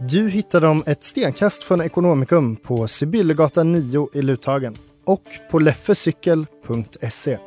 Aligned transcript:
Du 0.00 0.28
hittar 0.28 0.60
dem 0.60 0.82
ett 0.86 1.02
stenkast 1.02 1.64
från 1.64 1.80
Ekonomikum 1.80 2.56
på 2.56 2.88
Sibyllegatan 2.88 3.72
9 3.72 4.08
i 4.12 4.22
Luthagen 4.22 4.76
och 5.04 5.22
på 5.50 5.58
leffecykel.se. 5.58 7.38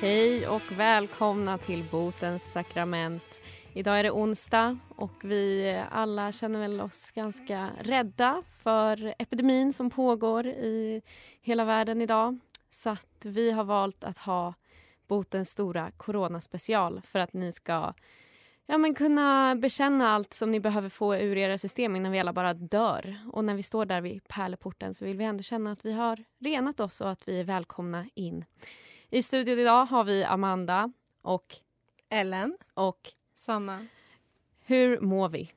Hej 0.00 0.48
och 0.48 0.62
välkomna 0.76 1.58
till 1.58 1.84
Botens 1.90 2.52
sakrament. 2.52 3.42
Idag 3.74 3.98
är 3.98 4.02
det 4.02 4.10
onsdag 4.10 4.78
och 4.88 5.24
vi 5.24 5.74
alla 5.90 6.32
känner 6.32 6.60
väl 6.60 6.80
oss 6.80 7.10
ganska 7.10 7.70
rädda 7.80 8.42
för 8.62 9.14
epidemin 9.18 9.72
som 9.72 9.90
pågår 9.90 10.46
i 10.46 11.02
hela 11.40 11.64
världen 11.64 12.00
idag. 12.00 12.38
Så 12.70 12.90
att 12.90 13.26
vi 13.26 13.50
har 13.50 13.64
valt 13.64 14.04
att 14.04 14.18
ha 14.18 14.54
Botens 15.08 15.50
stora 15.50 15.90
coronaspecial 15.90 17.00
för 17.04 17.18
att 17.18 17.32
ni 17.32 17.52
ska 17.52 17.94
ja, 18.66 18.78
men 18.78 18.94
kunna 18.94 19.54
bekänna 19.54 20.08
allt 20.08 20.32
som 20.32 20.50
ni 20.50 20.60
behöver 20.60 20.88
få 20.88 21.16
ur 21.16 21.38
era 21.38 21.58
system 21.58 21.96
innan 21.96 22.12
vi 22.12 22.20
alla 22.20 22.32
bara 22.32 22.54
dör. 22.54 23.16
Och 23.32 23.44
när 23.44 23.54
vi 23.54 23.62
står 23.62 23.84
där 23.84 24.00
vid 24.00 24.28
pärleporten 24.28 24.94
så 24.94 25.04
vill 25.04 25.16
vi 25.16 25.24
ändå 25.24 25.42
känna 25.42 25.72
att 25.72 25.84
vi 25.84 25.92
har 25.92 26.24
renat 26.38 26.80
oss 26.80 27.00
och 27.00 27.10
att 27.10 27.28
vi 27.28 27.40
är 27.40 27.44
välkomna 27.44 28.06
in. 28.14 28.44
I 29.10 29.22
studion 29.22 29.58
idag 29.58 29.84
har 29.84 30.04
vi 30.04 30.24
Amanda 30.24 30.92
och 31.22 31.56
Ellen 32.08 32.58
och 32.74 33.12
Sanna. 33.34 33.86
Hur 34.64 35.00
mår 35.00 35.28
vi? 35.28 35.52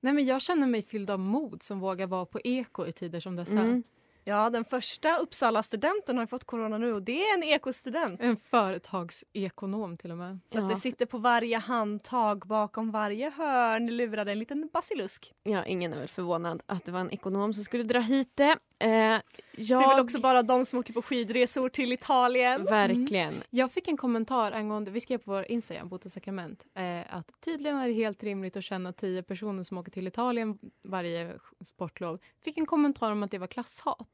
Nej, 0.00 0.12
men 0.12 0.24
jag 0.24 0.42
känner 0.42 0.66
mig 0.66 0.82
fylld 0.82 1.10
av 1.10 1.18
mod 1.18 1.62
som 1.62 1.80
vågar 1.80 2.06
vara 2.06 2.26
på 2.26 2.40
eko 2.44 2.86
i 2.86 2.92
tider 2.92 3.20
som 3.20 3.36
dessa. 3.36 3.60
Mm. 3.60 3.82
Ja, 4.24 4.50
den 4.50 4.64
första 4.64 5.16
Uppsala-studenten 5.16 6.18
har 6.18 6.26
fått 6.26 6.44
corona 6.44 6.78
nu 6.78 6.92
och 6.92 7.02
det 7.02 7.22
är 7.22 7.34
en 7.34 7.42
ekostudent. 7.42 8.20
En 8.22 8.36
företagsekonom 8.36 9.96
till 9.96 10.10
och 10.10 10.18
med. 10.18 10.38
Så 10.52 10.58
att 10.58 10.70
det 10.70 10.76
sitter 10.76 11.06
på 11.06 11.18
varje 11.18 11.58
handtag, 11.58 12.46
bakom 12.46 12.90
varje 12.90 13.30
hörn 13.30 13.96
lurade 13.96 14.32
en 14.32 14.38
liten 14.38 14.68
basilusk. 14.72 15.34
Ja, 15.42 15.64
ingen 15.64 15.92
är 15.92 15.98
väl 15.98 16.08
förvånad 16.08 16.62
att 16.66 16.84
det 16.84 16.92
var 16.92 17.00
en 17.00 17.10
ekonom 17.10 17.54
som 17.54 17.64
skulle 17.64 17.82
dra 17.82 18.00
hit 18.00 18.30
det. 18.34 18.56
Eh, 18.78 18.88
jag... 18.90 19.22
Det 19.56 19.84
är 19.84 19.88
väl 19.88 20.00
också 20.00 20.20
bara 20.20 20.42
de 20.42 20.66
som 20.66 20.78
åker 20.78 20.92
på 20.92 21.02
skidresor 21.02 21.68
till 21.68 21.92
Italien. 21.92 22.64
Verkligen. 22.64 23.28
Mm. 23.28 23.42
Jag 23.50 23.72
fick 23.72 23.88
en 23.88 23.96
kommentar 23.96 24.52
angående, 24.52 24.90
vi 24.90 25.00
skrev 25.00 25.18
på 25.18 25.30
vår 25.30 25.44
Instagram, 25.50 25.88
Botes 25.88 26.12
sakrament, 26.12 26.66
eh, 26.74 27.16
att 27.16 27.40
tydligen 27.40 27.78
är 27.78 27.88
det 27.88 27.94
helt 27.94 28.22
rimligt 28.22 28.56
att 28.56 28.64
känna 28.64 28.92
tio 28.92 29.22
personer 29.22 29.62
som 29.62 29.78
åker 29.78 29.90
till 29.90 30.06
Italien 30.06 30.58
varje 30.84 31.32
sportlov. 31.64 32.18
Fick 32.44 32.58
en 32.58 32.66
kommentar 32.66 33.12
om 33.12 33.22
att 33.22 33.30
det 33.30 33.38
var 33.38 33.46
klasshat. 33.46 34.11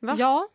Va? 0.00 0.16
Ja. 0.18 0.48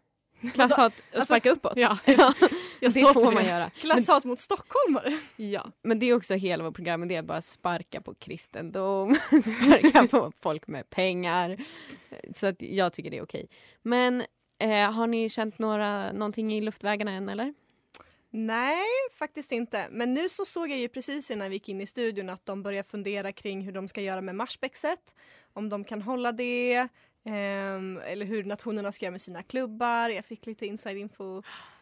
Klasshat 0.54 0.94
och 1.16 1.24
sparka 1.24 1.52
uppåt? 1.52 1.74
Ja, 1.76 1.98
ja. 2.06 2.34
jag 2.80 2.94
det 2.94 3.14
får 3.14 3.24
man 3.24 3.36
det. 3.36 3.50
göra. 3.50 3.70
Klasshat 3.70 4.24
mot 4.24 4.40
stockholmare. 4.40 5.18
Ja. 5.36 5.72
Men 5.82 6.00
det 6.00 6.06
är 6.06 6.16
också 6.16 6.34
hela 6.34 6.64
vårt 6.64 6.76
program, 6.76 7.08
det 7.08 7.16
är 7.16 7.22
bara 7.24 7.42
sparka 7.42 8.02
på 8.02 8.14
kristendom, 8.14 9.16
sparka 9.30 10.08
på 10.08 10.32
folk 10.42 10.68
med 10.68 10.90
pengar. 10.90 11.58
Så 12.34 12.48
att 12.48 12.62
jag 12.62 12.94
tycker 12.94 13.10
det 13.12 13.18
är 13.18 13.24
okej. 13.24 13.50
Men 13.82 14.24
eh, 14.60 14.92
har 14.92 15.08
ni 15.08 15.30
känt 15.30 15.60
några, 15.60 16.12
någonting 16.12 16.54
i 16.54 16.62
luftvägarna 16.62 17.12
än 17.12 17.30
eller? 17.30 17.54
Nej, 18.36 18.86
faktiskt 19.20 19.52
inte. 19.52 19.88
Men 19.92 20.14
nu 20.14 20.30
så 20.30 20.46
såg 20.46 20.72
jag 20.72 20.80
ju 20.80 20.88
precis 20.88 21.32
innan 21.32 21.50
vi 21.50 21.56
gick 21.56 21.70
in 21.70 21.82
i 21.82 21.86
studion 21.86 22.30
att 22.30 22.46
de 22.46 22.64
börjar 22.64 22.84
fundera 22.84 23.32
kring 23.32 23.62
hur 23.62 23.72
de 23.72 23.88
ska 23.88 24.02
göra 24.02 24.22
med 24.22 24.36
Marsbäckset. 24.36 25.16
Om 25.54 25.70
de 25.70 25.84
kan 25.84 26.02
hålla 26.02 26.32
det, 26.32 26.88
ehm, 27.26 27.98
eller 28.06 28.26
hur 28.26 28.44
nationerna 28.44 28.92
ska 28.92 29.06
göra 29.06 29.12
med 29.12 29.22
sina 29.22 29.44
klubbar. 29.44 30.10
Jag 30.10 30.26
fick 30.26 30.46
lite 30.46 30.66
inside 30.66 30.98
info. 30.98 31.42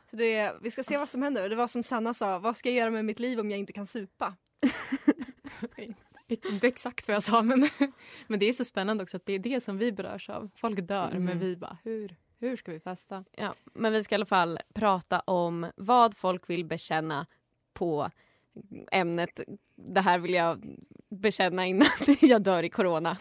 Så 0.09 0.15
det, 0.15 0.53
vi 0.61 0.71
ska 0.71 0.83
se 0.83 0.97
vad 0.97 1.09
som 1.09 1.21
händer. 1.21 1.49
Det 1.49 1.55
var 1.55 1.67
som 1.67 1.83
Sanna 1.83 2.13
sa, 2.13 2.39
vad 2.39 2.57
ska 2.57 2.69
jag 2.69 2.77
göra 2.77 2.89
med 2.89 3.05
mitt 3.05 3.19
liv 3.19 3.39
om 3.39 3.51
jag 3.51 3.59
inte 3.59 3.73
kan 3.73 3.87
supa? 3.87 4.35
Inte 6.27 6.67
exakt 6.67 7.07
vad 7.07 7.15
jag 7.15 7.23
sa, 7.23 7.41
men, 7.41 7.69
men 8.27 8.39
det 8.39 8.49
är 8.49 8.53
så 8.53 8.65
spännande 8.65 9.03
också 9.03 9.17
att 9.17 9.25
det 9.25 9.33
är 9.33 9.39
det 9.39 9.61
som 9.61 9.77
vi 9.77 9.91
berörs 9.91 10.29
av. 10.29 10.49
Folk 10.55 10.79
dör, 10.79 11.07
Mm. 11.11 11.25
men 11.25 11.39
vi 11.39 11.57
bara, 11.57 11.77
hur, 11.83 12.15
hur 12.39 12.55
ska 12.57 12.71
vi 12.71 12.79
festa? 12.79 13.25
Ja, 13.31 13.53
men 13.73 13.93
vi 13.93 14.03
ska 14.03 14.15
i 14.15 14.17
alla 14.17 14.25
fall 14.25 14.59
prata 14.73 15.19
om 15.19 15.71
vad 15.75 16.17
folk 16.17 16.49
vill 16.49 16.65
bekänna 16.65 17.25
på 17.73 18.09
ämnet 18.91 19.39
det 19.75 20.01
här 20.01 20.19
vill 20.19 20.33
jag 20.33 20.77
bekänna 21.09 21.65
innan 21.65 21.87
jag 22.21 22.41
dör 22.41 22.63
i 22.63 22.69
corona. 22.69 23.17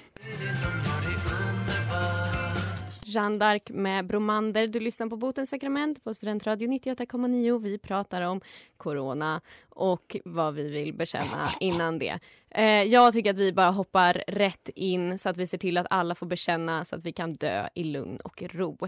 Jeanne 3.10 3.38
d'Arc 3.38 3.72
med 3.72 4.06
Bromander. 4.06 4.66
Du 4.66 4.80
lyssnar 4.80 5.06
på 5.06 5.16
Botens 5.16 5.50
sakrament 5.50 6.04
på 6.04 6.14
Studentradio 6.14 6.68
98,9. 6.68 7.62
Vi 7.62 7.78
pratar 7.78 8.22
om 8.22 8.40
corona 8.76 9.40
och 9.68 10.16
vad 10.24 10.54
vi 10.54 10.70
vill 10.70 10.94
bekänna 10.94 11.50
innan 11.60 11.98
det. 11.98 12.18
Eh, 12.50 12.82
jag 12.82 13.12
tycker 13.12 13.30
att 13.30 13.38
vi 13.38 13.52
bara 13.52 13.70
hoppar 13.70 14.24
rätt 14.26 14.68
in 14.74 15.18
så 15.18 15.28
att 15.28 15.36
vi 15.36 15.46
ser 15.46 15.58
till 15.58 15.78
att 15.78 15.86
alla 15.90 16.14
får 16.14 16.26
bekänna 16.26 16.84
så 16.84 16.96
att 16.96 17.04
vi 17.04 17.12
kan 17.12 17.32
dö 17.32 17.68
i 17.74 17.84
lugn 17.84 18.16
och 18.24 18.42
ro. 18.42 18.78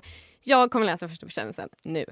Jag 0.41 0.71
kommer 0.71 0.87
läsa 0.87 1.09
första 1.09 1.27
bekännelsen 1.27 1.69
nu. 1.83 2.05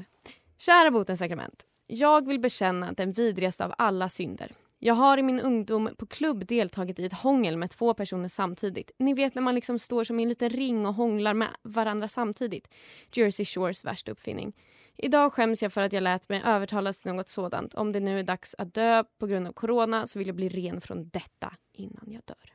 Kära 0.59 0.91
Botens 0.91 1.19
sakrament. 1.19 1.67
Jag 1.87 2.27
vill 2.27 2.41
bekänna 2.41 2.93
den 2.93 3.13
vidrigaste 3.13 3.65
av 3.65 3.75
alla 3.79 4.09
synder. 4.09 4.53
Jag 4.83 4.95
har 4.95 5.19
i 5.19 5.23
min 5.23 5.41
ungdom 5.41 5.91
på 5.99 6.07
klubb 6.07 6.47
deltagit 6.47 6.99
i 6.99 7.05
ett 7.05 7.13
hångel 7.13 7.57
med 7.57 7.71
två 7.71 7.95
personer 7.95 8.29
samtidigt. 8.29 8.91
Ni 8.99 9.15
vet 9.15 9.35
när 9.35 9.43
man 9.43 9.55
liksom 9.55 9.79
står 9.79 10.05
som 10.05 10.21
i 10.21 10.23
en 10.23 10.29
liten 10.29 10.51
ring 10.51 10.87
och 10.87 10.95
hånglar 10.95 11.35
med 11.35 11.49
varandra 11.63 12.09
samtidigt. 12.09 12.71
Jersey 13.13 13.47
Shores 13.47 13.85
värsta 13.85 14.13
uppfinning. 14.13 14.53
Idag 14.97 15.33
skäms 15.33 15.63
jag 15.63 15.73
för 15.73 15.81
att 15.81 15.93
jag 15.93 16.03
lät 16.03 16.29
mig 16.29 16.43
övertalas 16.45 16.99
till 16.99 17.13
något 17.13 17.29
sådant. 17.29 17.75
Om 17.75 17.93
det 17.93 18.01
nu 18.01 18.19
är 18.19 18.23
dags 18.23 18.55
att 18.59 18.75
dö 18.75 19.05
på 19.19 19.27
grund 19.27 19.47
av 19.47 19.53
corona 19.53 20.07
så 20.07 20.19
vill 20.19 20.29
jag 20.29 20.37
bli 20.37 20.49
ren 20.49 20.81
från 20.81 21.09
detta 21.09 21.55
innan 21.73 22.05
jag 22.07 22.23
dör. 22.25 22.55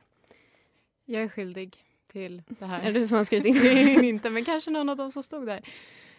Jag 1.04 1.22
är 1.22 1.28
skyldig 1.28 1.76
till 2.12 2.42
det 2.48 2.66
här. 2.66 2.80
Är 2.88 2.92
det 2.92 3.00
du 3.00 3.06
som 3.06 3.16
har 3.16 3.24
skrivit 3.24 3.46
in 3.46 3.62
det? 3.62 4.06
inte, 4.06 4.30
men 4.30 4.44
kanske 4.44 4.70
någon 4.70 4.88
av 4.88 4.96
dem 4.96 5.10
som 5.10 5.22
stod 5.22 5.46
där. 5.46 5.62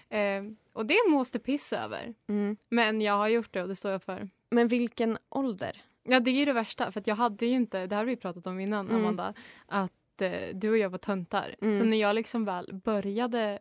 Eh, 0.09 0.43
och 0.73 0.85
det 0.85 1.09
måste 1.09 1.39
pissa 1.39 1.83
över. 1.83 2.13
Mm. 2.27 2.57
Men 2.69 3.01
jag 3.01 3.13
har 3.13 3.27
gjort 3.27 3.53
det 3.53 3.61
och 3.61 3.67
det 3.67 3.75
står 3.75 3.91
jag 3.91 4.03
för. 4.03 4.29
Men 4.49 4.67
vilken 4.67 5.17
ålder? 5.29 5.83
Ja, 6.09 6.19
det 6.19 6.31
är 6.31 6.35
ju 6.35 6.45
det 6.45 6.53
värsta. 6.53 6.91
För 6.91 6.99
att 6.99 7.07
jag 7.07 7.15
hade 7.15 7.45
ju 7.45 7.51
inte, 7.55 7.87
det 7.87 7.95
här 7.95 8.01
har 8.01 8.05
vi 8.05 8.15
pratat 8.15 8.47
om 8.47 8.59
innan, 8.59 8.87
Mm. 8.89 9.01
Amanda, 9.01 9.33
att 9.65 10.21
eh, 10.21 10.31
du 10.53 10.69
och 10.69 10.77
jag 10.77 10.89
var 10.89 10.97
töntar. 10.97 11.55
Mm. 11.61 11.79
Så 11.79 11.85
när 11.85 11.97
jag 11.97 12.15
liksom 12.15 12.45
väl 12.45 12.73
började 12.83 13.59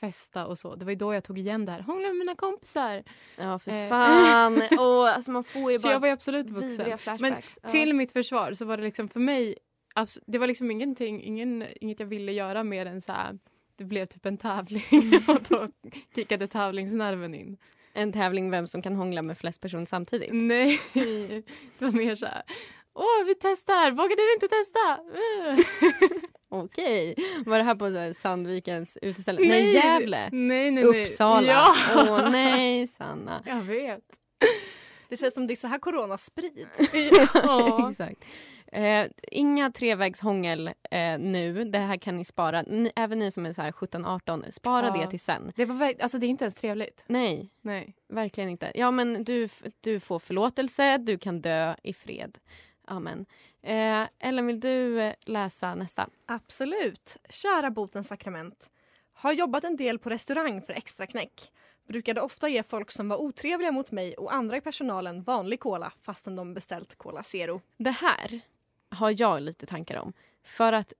festa 0.00 0.46
och 0.46 0.58
så, 0.58 0.74
det 0.76 0.84
var 0.84 0.92
ju 0.92 0.96
då 0.96 1.14
jag 1.14 1.24
tog 1.24 1.38
igen 1.38 1.64
det 1.64 1.72
här. 1.72 1.80
Hångla 1.80 2.08
med 2.08 2.16
mina 2.16 2.34
kompisar. 2.34 3.02
Ja, 3.38 3.58
för 3.58 3.70
Eh. 3.70 3.88
fan. 3.88 4.56
och, 4.78 5.08
alltså, 5.08 5.30
man 5.30 5.44
får 5.44 5.72
ju 5.72 5.78
Så 5.78 5.86
bara 5.88 5.92
jag 5.92 6.00
var 6.00 6.08
ju 6.08 6.12
absolut 6.12 6.50
vuxen. 6.50 6.98
Men. 7.20 7.34
Ja. 7.62 7.68
till 7.68 7.94
mitt 7.94 8.12
försvar 8.12 8.52
så 8.54 8.64
var 8.64 8.76
det 8.76 8.82
liksom 8.82 9.08
för 9.08 9.20
mig, 9.20 9.54
det 10.26 10.38
var 10.38 10.46
liksom 10.46 10.70
ingenting, 10.70 11.22
ingen, 11.22 11.64
inget 11.80 12.00
jag 12.00 12.06
ville 12.06 12.32
göra 12.32 12.64
mer 12.64 12.86
än 12.86 13.00
så 13.00 13.12
här, 13.12 13.38
det 13.76 13.84
blev 13.84 14.06
typ 14.06 14.26
en 14.26 14.38
tävling 14.38 14.82
och 15.28 15.40
då 15.48 15.68
kickade 16.14 16.46
tävlingsnerven 16.46 17.34
in. 17.34 17.56
En 17.96 18.12
tävling 18.12 18.50
vem 18.50 18.66
som 18.66 18.82
kan 18.82 18.96
hångla 18.96 19.22
med 19.22 19.38
flest 19.38 19.60
personer 19.60 19.84
samtidigt. 19.86 20.30
Nej, 20.32 20.80
det 21.78 21.84
var 21.84 21.92
mer 21.92 22.16
så 22.16 22.26
här, 22.26 22.42
åh 22.94 23.24
vi 23.26 23.34
testar, 23.34 23.90
vågar 23.90 24.16
du 24.16 24.32
inte 24.34 24.48
testa? 24.48 24.98
Okej. 26.48 27.14
Var 27.46 27.58
det 27.58 27.64
här 27.64 27.74
på 27.74 27.90
så 27.90 27.98
här 27.98 28.12
Sandvikens 28.12 28.98
uteställe? 29.02 29.48
Nej, 29.48 29.74
Gävle. 29.74 30.28
Nej, 30.32 30.70
nej, 30.70 30.84
nej. 30.84 31.02
Uppsala. 31.02 31.46
Ja. 31.46 31.74
Åh 31.96 32.30
nej, 32.30 32.86
Sanna. 32.86 33.42
Jag 33.46 33.62
vet. 33.62 34.04
Det 35.08 35.16
känns 35.16 35.34
som 35.34 35.46
det 35.46 35.54
är 35.54 35.56
så 35.56 35.68
här 35.68 35.78
corona 35.78 36.18
sprids. 36.18 36.92
Ja. 37.34 37.88
Exakt. 37.90 38.24
Eh, 38.76 39.06
inga 39.32 39.70
trevägshångel 39.70 40.70
eh, 40.90 41.18
nu. 41.18 41.64
Det 41.64 41.78
här 41.78 41.96
kan 41.96 42.16
ni 42.16 42.24
spara. 42.24 42.62
Ni, 42.62 42.92
även 42.96 43.18
ni 43.18 43.30
som 43.30 43.46
är 43.46 43.52
så 43.52 43.62
här 43.62 43.72
17-18, 43.72 44.50
spara 44.50 44.86
Ja. 44.86 44.96
det 45.04 45.10
till 45.10 45.20
sen. 45.20 45.52
Det, 45.56 45.64
var, 45.64 45.94
alltså, 46.00 46.18
det 46.18 46.26
är 46.26 46.28
inte 46.28 46.44
ens 46.44 46.54
trevligt. 46.54 47.04
Nej, 47.06 47.50
Nej. 47.60 47.94
verkligen 48.08 48.50
inte. 48.50 48.72
Ja, 48.74 48.90
men 48.90 49.24
du, 49.24 49.48
du 49.80 50.00
får 50.00 50.18
förlåtelse, 50.18 50.98
du 50.98 51.18
kan 51.18 51.40
dö 51.40 51.74
i 51.82 51.92
fred. 51.92 52.38
Amen. 52.84 53.26
Eh, 53.62 54.02
Ellen, 54.18 54.46
vill 54.46 54.60
du 54.60 55.00
eh, 55.02 55.14
läsa 55.24 55.74
nästa? 55.74 56.08
Absolut. 56.26 57.16
Kära 57.30 57.70
botens 57.70 58.08
sakrament. 58.08 58.70
Har 59.12 59.32
jobbat 59.32 59.64
en 59.64 59.76
del 59.76 59.98
på 59.98 60.10
restaurang 60.10 60.62
för 60.62 60.72
extra 60.72 61.06
knäck. 61.06 61.52
Brukade 61.88 62.20
ofta 62.20 62.48
ge 62.48 62.62
folk 62.62 62.92
som 62.92 63.08
var 63.08 63.16
otrevliga 63.16 63.72
mot 63.72 63.92
mig 63.92 64.14
och 64.14 64.34
andra 64.34 64.56
i 64.56 64.60
personalen 64.60 65.22
vanlig 65.22 65.60
cola 65.60 65.92
fastän 66.02 66.36
de 66.36 66.54
beställt 66.54 66.94
Cola 66.98 67.22
Zero. 67.22 67.60
Det 67.76 67.90
här 67.90 68.40
har 68.90 69.14
jag 69.20 69.42
lite 69.42 69.66
tankar 69.66 69.96
om. 69.98 70.12
För 70.44 70.72
att 70.72 70.92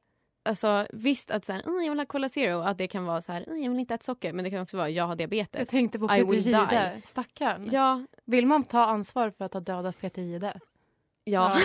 alltså, 0.44 0.86
visst 0.92 1.30
att 1.30 1.44
så 1.44 1.52
här, 1.52 1.62
"Åh, 1.66 1.82
jag 1.84 1.90
vill 1.90 1.98
ha 1.98 2.06
Cola 2.06 2.28
Zero, 2.28 2.60
att 2.60 2.78
det 2.78 2.88
kan 2.88 3.04
vara 3.04 3.20
så 3.22 3.32
här, 3.32 3.44
"Åh, 3.48 3.58
jag 3.58 3.70
vill 3.70 3.80
inte 3.80 3.94
äta 3.94 4.04
socker, 4.04 4.32
men 4.32 4.44
det 4.44 4.50
kan 4.50 4.62
också 4.62 4.76
vara 4.76 4.90
jag 4.90 5.06
har 5.06 5.16
diabetes. 5.16 5.58
Jag 5.60 5.68
tänkte 5.68 5.98
på 5.98 6.08
Peter 6.08 6.34
Gide. 6.34 7.00
Stackarn. 7.04 7.68
Ja, 7.72 8.06
Vill 8.24 8.46
man 8.46 8.64
ta 8.64 8.84
ansvar 8.84 9.30
för 9.30 9.44
att 9.44 9.52
ha 9.54 9.60
dödat 9.60 10.00
Peter 10.00 10.22
Gide? 10.22 10.60
ja. 11.24 11.56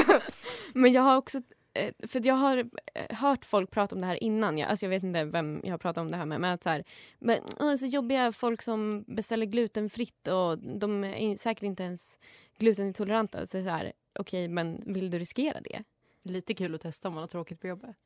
men 0.74 0.92
jag 0.92 1.02
har 1.02 1.16
också 1.16 1.38
eh, 1.74 1.92
för 2.08 2.26
jag 2.26 2.34
har 2.34 2.56
eh, 2.94 3.16
hört 3.16 3.44
folk 3.44 3.70
prata 3.70 3.94
om 3.94 4.00
det 4.00 4.06
här 4.06 4.22
innan. 4.22 4.58
Jag, 4.58 4.70
alltså 4.70 4.86
jag 4.86 4.90
vet 4.90 5.02
inte 5.02 5.24
vem 5.24 5.60
jag 5.64 5.70
har 5.70 5.78
pratat 5.78 6.00
om 6.00 6.10
det 6.10 6.16
här 6.16 6.26
med. 6.26 6.40
Men 6.40 6.54
att 6.54 6.62
så, 6.62 6.68
här, 6.68 6.84
men, 7.18 7.78
så 7.78 7.86
jobbiga 7.86 8.32
folk 8.32 8.62
som 8.62 9.04
beställer 9.06 9.46
glutenfritt 9.46 10.28
och 10.28 10.58
de 10.58 11.04
är 11.04 11.36
säkert 11.36 11.62
inte 11.62 11.82
ens 11.82 12.18
glutenintoleranta. 12.58 13.46
Så 13.46 13.62
så 13.62 13.68
här, 13.70 13.92
okej, 14.20 14.48
men 14.48 14.82
vill 14.86 15.10
du 15.10 15.18
riskera 15.18 15.60
det? 15.60 15.82
Lite 16.22 16.54
kul 16.54 16.74
att 16.74 16.80
testa 16.80 17.08
om 17.08 17.14
man 17.14 17.22
har 17.22 17.28
tråkigt 17.28 17.60
på 17.60 17.66
jobbet. 17.66 17.96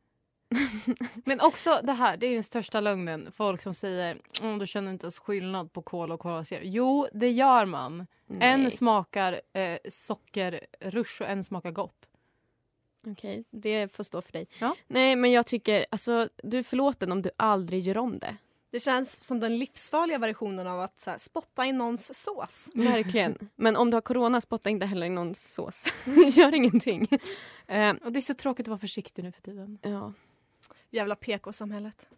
Men 1.24 1.40
också 1.40 1.80
det 1.82 1.92
här, 1.92 2.16
det 2.16 2.26
är 2.26 2.34
den 2.34 2.42
största 2.42 2.80
lögnen. 2.80 3.32
Folk 3.32 3.62
som 3.62 3.74
säger 3.74 4.18
mm, 4.40 4.58
du 4.58 4.66
känner 4.66 4.90
inte 4.92 5.04
ens 5.04 5.18
skillnad 5.18 5.72
på 5.72 5.82
cola 5.82 6.14
och 6.14 6.20
cola 6.20 6.44
zero. 6.44 6.60
Jo, 6.64 7.06
det 7.12 7.30
gör 7.30 7.64
man. 7.64 8.06
En 8.40 8.62
Nej. 8.62 8.70
smakar 8.70 9.40
eh, 9.52 9.78
sockerrush 9.90 11.22
och 11.22 11.28
en 11.28 11.44
smakar 11.44 11.70
gott. 11.70 12.08
Okej, 13.06 13.44
det 13.50 13.96
får 13.96 14.04
stå 14.04 14.22
för 14.22 14.32
dig. 14.32 14.46
Ja. 14.58 14.76
Nej, 14.86 15.16
men 15.16 15.32
jag 15.32 15.46
tycker, 15.46 15.86
alltså 15.90 16.28
du 16.42 16.58
är 16.58 16.62
förlåten 16.62 17.12
om 17.12 17.22
du 17.22 17.30
aldrig 17.36 17.80
gör 17.80 17.98
om 17.98 18.18
det. 18.18 18.36
Det 18.74 18.80
känns 18.80 19.24
som 19.24 19.40
den 19.40 19.58
livsfarliga 19.58 20.18
versionen 20.18 20.66
av 20.66 20.80
att 20.80 21.00
så 21.00 21.10
här, 21.10 21.18
spotta 21.18 21.66
i 21.66 21.72
någons 21.72 22.22
sås. 22.24 22.70
Verkligen. 22.74 23.50
Men 23.56 23.76
om 23.76 23.90
du 23.90 23.96
har 23.96 24.00
corona, 24.02 24.40
spotta 24.40 24.70
inte 24.70 24.86
heller 24.86 25.06
i 25.06 25.10
någons 25.10 25.54
sås. 25.54 25.84
Gör 26.36 26.54
ingenting. 26.54 27.08
Eh, 27.66 27.94
Och 28.04 28.12
det 28.12 28.18
är 28.18 28.20
så 28.20 28.34
tråkigt 28.34 28.64
att 28.64 28.68
vara 28.68 28.78
försiktig 28.78 29.22
nu 29.22 29.32
för 29.32 29.42
tiden. 29.42 29.78
ja. 29.82 30.12
Jävla 30.90 31.16
PK-samhället. 31.16 32.08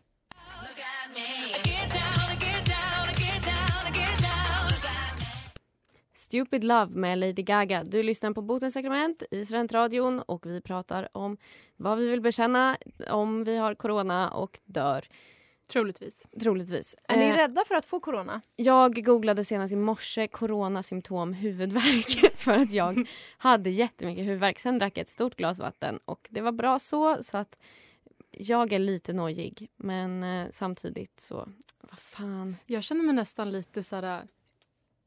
Stupid 6.14 6.64
Love 6.64 6.86
med 6.86 7.18
Lady 7.18 7.42
Gaga. 7.42 7.84
Du 7.84 8.02
lyssnar 8.02 8.32
på 8.32 8.42
Botens 8.42 8.74
sakrament 8.74 9.22
i 9.30 9.44
Studentradion 9.44 10.20
och 10.20 10.46
vi 10.46 10.60
pratar 10.60 11.08
om 11.12 11.36
vad 11.76 11.98
vi 11.98 12.08
vill 12.10 12.20
bekänna 12.20 12.76
om 13.10 13.44
vi 13.44 13.56
har 13.56 13.74
corona 13.74 14.30
och 14.30 14.60
dör. 14.64 15.08
Troligtvis. 15.68 16.22
Troligtvis. 16.40 16.96
Är 17.08 17.16
ni 17.16 17.24
Eh, 17.24 17.36
rädda 17.36 17.64
för 17.64 17.74
att 17.74 17.86
få 17.86 18.00
corona? 18.00 18.40
Jag 18.56 19.04
googlade 19.04 19.44
senast 19.44 19.72
i 19.72 19.76
morse 19.76 20.26
coronasymptom 20.28 21.32
huvudvärk 21.32 22.34
för 22.36 22.52
att 22.52 22.72
jag 22.72 23.08
hade 23.38 23.70
jättemycket 23.70 24.24
huvudvärk. 24.24 24.58
Sen 24.58 24.78
drack 24.78 24.98
jag 24.98 25.02
ett 25.02 25.08
stort 25.08 25.36
glas 25.36 25.58
vatten 25.60 25.98
och 26.04 26.28
det 26.30 26.40
var 26.40 26.52
bra 26.52 26.78
så. 26.78 27.22
så 27.22 27.36
att 27.36 27.58
Jag 28.30 28.72
är 28.72 28.78
lite 28.78 29.12
nojig 29.12 29.70
men 29.76 30.22
eh, 30.22 30.46
samtidigt 30.50 31.20
så, 31.20 31.48
vad 31.80 31.98
fan. 31.98 32.56
Jag 32.66 32.82
känner 32.82 33.02
mig 33.02 33.14
nästan 33.14 33.52
lite 33.52 33.82
så 33.82 33.96
här... 33.96 34.28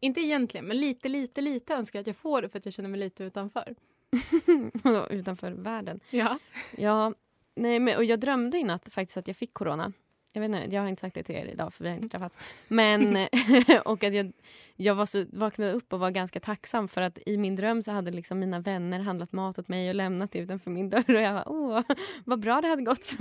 Inte 0.02 0.22
egentligen, 0.22 0.66
men 0.66 0.78
lite, 0.78 1.10
lite, 1.10 1.42
lite 1.42 1.74
önskar 1.74 2.00
jag 2.00 2.02
att 2.04 2.08
jag 2.08 2.16
får 2.16 2.42
det 2.42 2.50
för 2.50 2.60
att 2.60 2.66
jag 2.66 2.74
känner 2.74 2.90
mig 2.90 3.00
lite 3.00 3.24
utanför. 3.24 3.76
Utanför 5.10 5.52
världen. 5.52 6.00
Ja. 6.10 6.40
Ja, 6.78 7.14
nej, 7.56 7.80
men, 7.80 7.98
och 7.98 8.04
jag 8.04 8.20
drömde 8.20 8.58
i 8.58 8.64
natt 8.64 8.94
faktiskt 8.94 9.18
att 9.18 9.28
jag 9.28 9.38
fick 9.38 9.54
corona. 9.54 9.94
Jag 10.32 10.42
vet 10.42 10.48
inte, 10.56 10.76
jag 10.76 10.82
har 10.82 10.90
inte 10.90 11.00
sagt 11.02 11.16
det 11.16 11.24
till 11.24 11.36
er 11.36 11.46
idag 11.46 11.74
för 11.74 11.84
vi 11.84 11.90
har 11.90 11.98
inte 11.98 12.10
träffats. 12.18 12.38
Men, 12.68 13.28
och 13.86 14.04
att 14.04 14.14
jag, 14.14 14.32
jag 14.76 14.96
var 14.96 15.06
så, 15.06 15.26
vaknade 15.34 15.72
upp 15.72 15.94
och 15.94 16.00
var 16.00 16.12
ganska 16.12 16.40
tacksam 16.40 16.88
för 16.88 17.02
att 17.02 17.20
i 17.26 17.38
min 17.38 17.56
dröm 17.56 17.84
så 17.84 17.92
hade 17.92 18.12
liksom 18.12 18.40
mina 18.40 18.60
vänner 18.60 19.00
handlat 19.00 19.32
mat 19.32 19.60
åt 19.60 19.68
mig 19.68 19.90
och 19.90 19.96
lämnat 19.96 20.32
det 20.32 20.40
utanför 20.40 20.72
min 20.72 20.90
dörr 20.90 21.16
och 21.16 21.22
jag 21.22 21.34
var 21.34 21.44
åh, 21.50 21.82
vad 22.26 22.40
bra 22.40 22.62
det 22.62 22.68
hade 22.68 22.82
gått 22.82 23.04
för 23.04 23.18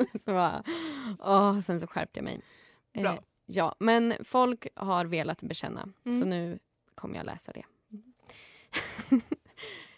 mig. 0.00 0.08
så 0.20 0.30
bara, 0.30 0.62
åh, 1.18 1.60
sen 1.60 1.80
så 1.80 1.86
skärpte 1.86 2.18
jag 2.18 2.24
mig. 2.24 2.40
Bra. 2.94 3.12
Eh, 3.12 3.18
ja, 3.46 3.74
men 3.78 4.14
folk 4.24 4.66
har 4.74 5.04
velat 5.04 5.42
bekänna 5.42 5.88
så 6.04 6.10
Mm. 6.10 6.28
nu 6.28 6.58
kommer 6.94 7.16
jag 7.16 7.26
läsa 7.26 7.52
det. 7.52 7.62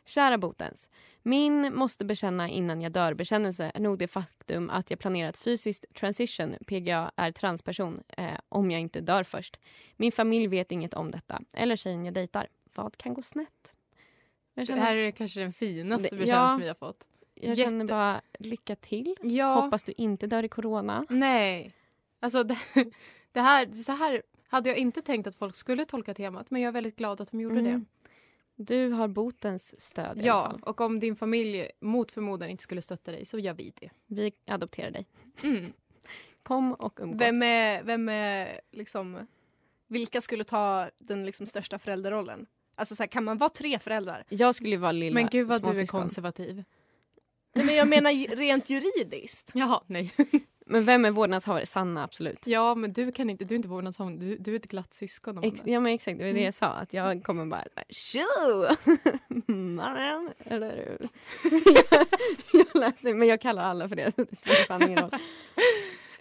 Kära 0.07 0.39
Botens. 0.39 0.91
Min 1.23 1.75
måste 1.75 2.05
bekänna 2.05 2.49
innan 2.49 2.83
jag 2.83 2.93
dör 2.93 3.15
bekännelse 3.15 3.71
är 3.75 3.81
nog 3.81 3.99
det 3.99 4.07
faktum 4.07 4.71
att 4.71 4.91
jag 4.91 4.99
planerat 4.99 5.37
fysiskt 5.37 5.95
transition, 5.95 6.57
PGA, 6.67 7.11
är 7.17 7.33
transperson, 7.33 8.03
eh, 8.09 8.27
om 8.49 8.71
jag 8.71 8.81
inte 8.81 9.01
dör 9.01 9.23
först. 9.23 9.57
Min 9.97 10.13
familj 10.13 10.47
vet 10.47 10.73
inget 10.73 10.95
om 10.95 11.11
detta, 11.11 11.41
eller 11.55 11.77
tjejen 11.77 12.05
jag 12.05 12.15
dejtar. 12.15 12.47
Vad 12.75 12.97
kan 12.97 13.15
gå 13.15 13.23
snett? 13.23 13.75
Jag 14.55 14.63
Det 14.63 14.67
känner, 14.67 14.83
här 14.83 14.97
är 14.97 15.11
kanske 15.11 15.41
den 15.41 15.53
finaste 15.53 16.09
Det- 16.11 16.17
bekännelsen 16.17 16.51
ja. 16.51 16.57
vi 16.57 16.69
har 16.69 16.75
fått. 16.75 17.07
jag 17.35 17.59
känner 17.59 17.85
jätte- 17.85 17.93
bara 17.93 18.21
lycka 18.39 18.77
till. 18.77 19.17
Ja. 19.23 19.55
Hoppas 19.61 19.85
du 19.85 19.93
inte 19.97 20.27
dör 20.27 20.43
i 20.43 20.49
corona. 20.49 21.07
Nej. 21.11 21.75
Alltså 22.21 22.45
det, 22.45 22.59
det 23.33 23.41
här, 23.41 23.73
så 23.73 23.93
här 23.93 24.23
hade 24.49 24.69
jag 24.69 24.79
inte 24.79 25.03
tänkt 25.03 25.27
att 25.27 25.37
folk 25.37 25.57
skulle 25.57 25.85
tolka 25.85 26.15
temat 26.15 26.51
men 26.51 26.63
jag 26.63 26.69
är 26.69 26.73
väldigt 26.73 26.97
glad 26.97 27.21
att 27.21 27.31
de 27.31 27.41
gjorde 27.41 27.61
Mm. 27.61 27.87
Du 28.57 28.89
har 28.91 29.09
botens 29.09 29.81
stöd 29.81 30.07
i 30.19 30.21
alla 30.21 30.27
Ja, 30.27 30.51
fall. 30.51 30.61
och 30.63 30.81
om 30.81 31.01
din 31.01 31.17
familj 31.17 31.71
mot 31.81 32.11
förmodan 32.11 32.49
inte 32.51 32.63
skulle 32.63 32.83
stötta 32.83 33.13
dig 33.13 33.25
så 33.25 33.39
gör 33.39 33.55
vi 33.55 33.73
det. 33.81 33.91
Vi 34.07 34.33
adopterar 34.47 34.91
dig. 34.91 35.07
Mm. 35.43 35.73
Kom 36.43 36.73
och 36.73 36.99
umgås. 37.03 37.21
Vem 37.21 37.43
är, 37.43 37.83
vem 37.83 38.09
är 38.09 38.61
liksom, 38.73 39.27
vilka 39.89 40.21
skulle 40.21 40.45
ta 40.45 40.91
den 40.99 41.27
liksom 41.27 41.47
största 41.47 41.79
föräldrarollen? 41.79 42.47
Alltså 42.75 42.95
så 42.97 43.03
här, 43.03 43.09
kan 43.09 43.25
man 43.25 43.39
vara 43.39 43.51
tre 43.51 43.79
föräldrar? 43.79 44.25
Jag 44.29 44.55
skulle 44.55 44.71
ju 44.71 44.77
vara 44.77 44.93
lilla 44.93 45.15
Men 45.15 45.29
gud 45.31 45.47
vad 45.49 45.63
du 45.63 45.69
är 45.69 45.73
småsyskon. 45.73 46.01
konservativ. 46.01 46.65
Nej, 47.55 47.67
men 47.67 47.75
jag 47.75 47.89
menar 47.89 48.11
ju- 48.11 48.27
rent 48.27 48.71
juridiskt. 48.71 49.51
Jaha, 49.55 49.83
nej. 49.87 50.13
Men 50.67 50.85
vem 50.85 51.05
är 51.05 51.11
vårdnadshavare? 51.11 51.67
Sanna, 51.67 52.05
absolut. 52.05 52.47
Ja, 52.47 52.75
men 52.75 52.93
du 52.93 53.13
kan 53.13 53.31
inte, 53.31 53.45
du 53.45 53.55
är 53.55 53.57
inte 53.57 53.69
vårdnadshavare, 53.69 54.17
du, 54.17 54.37
du 54.37 54.53
är 54.53 54.57
ett 54.57 54.67
glatt 54.69 54.95
syskon. 54.95 55.45
Ex- 55.45 55.63
ja 55.67 55.81
men 55.81 55.93
exakt, 55.93 56.19
det 56.19 56.25
var 56.25 56.27
det 56.27 56.31
Mm. 56.31 56.45
jag 56.45 56.55
sa. 56.55 56.67
Att 56.67 56.93
jag 56.93 57.25
kommer 57.25 57.47
bara 57.47 57.65
tjo! 57.89 58.21
Marianne, 59.55 60.33
Eller 60.45 60.99
jag, 61.01 61.09
jag 62.73 62.81
läste, 62.81 63.15
men 63.15 63.29
jag 63.29 63.41
kallar 63.41 63.63
alla 63.63 63.89
för 63.89 63.97
det 63.97 64.15
så 64.15 64.25
det 64.31 64.37
spelar 64.37 64.57
fan 64.57 64.83
ingen 64.83 64.99
roll. 64.99 65.11